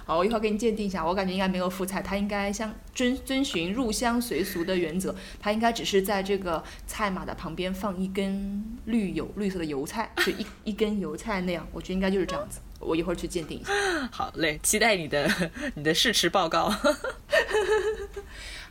[0.08, 12.58] 好，我一会儿给你鉴定一下，我感觉应该没有副菜，它应该相遵遵循入乡随俗的原则，它应该只是在这个菜码的旁边放一根绿油绿色的油菜，就一 一根油菜那样，我觉得应该就是这样子。
[12.80, 13.70] 我一会儿去鉴定一下。
[14.10, 15.30] 好嘞，期待你的
[15.76, 16.72] 你的试吃报告。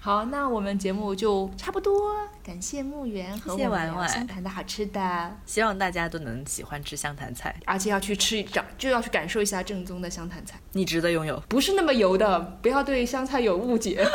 [0.08, 5.38] 好，那我们节目就差不多，感谢木源和我们聊湘潭的好吃的。
[5.45, 10.58] 希望大家都能喜欢吃湘潭菜，而且要去吃一张，就要去感受一下正宗的湘潭菜。
[10.72, 14.08] 你值得拥有，不是那么油的，不要对湘菜有误解。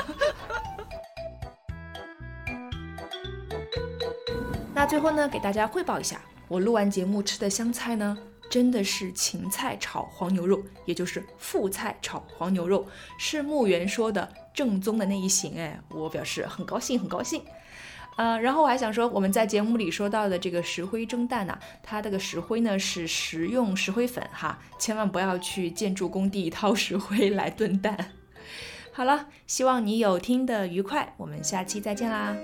[4.72, 6.18] 那最后呢，给大家汇报一下，
[6.49, 8.16] 我录完节目吃的湘菜呢。
[8.49, 12.86] 真的是芹菜炒黄牛肉，也就是副菜炒黄牛肉，
[13.18, 15.59] 是木源说的正宗的那一型。
[15.59, 17.42] 哎，我表示很高兴，很高兴。
[18.16, 28.12] 呃，然后我还想说，我们在节目里说到的这个石灰蒸蛋呢，它这个石灰呢是食用石灰粉哈，千万不要去建筑工地掏石灰来炖蛋。
[28.92, 32.36] 好了，希望你有听的愉快，我们下期再见啦。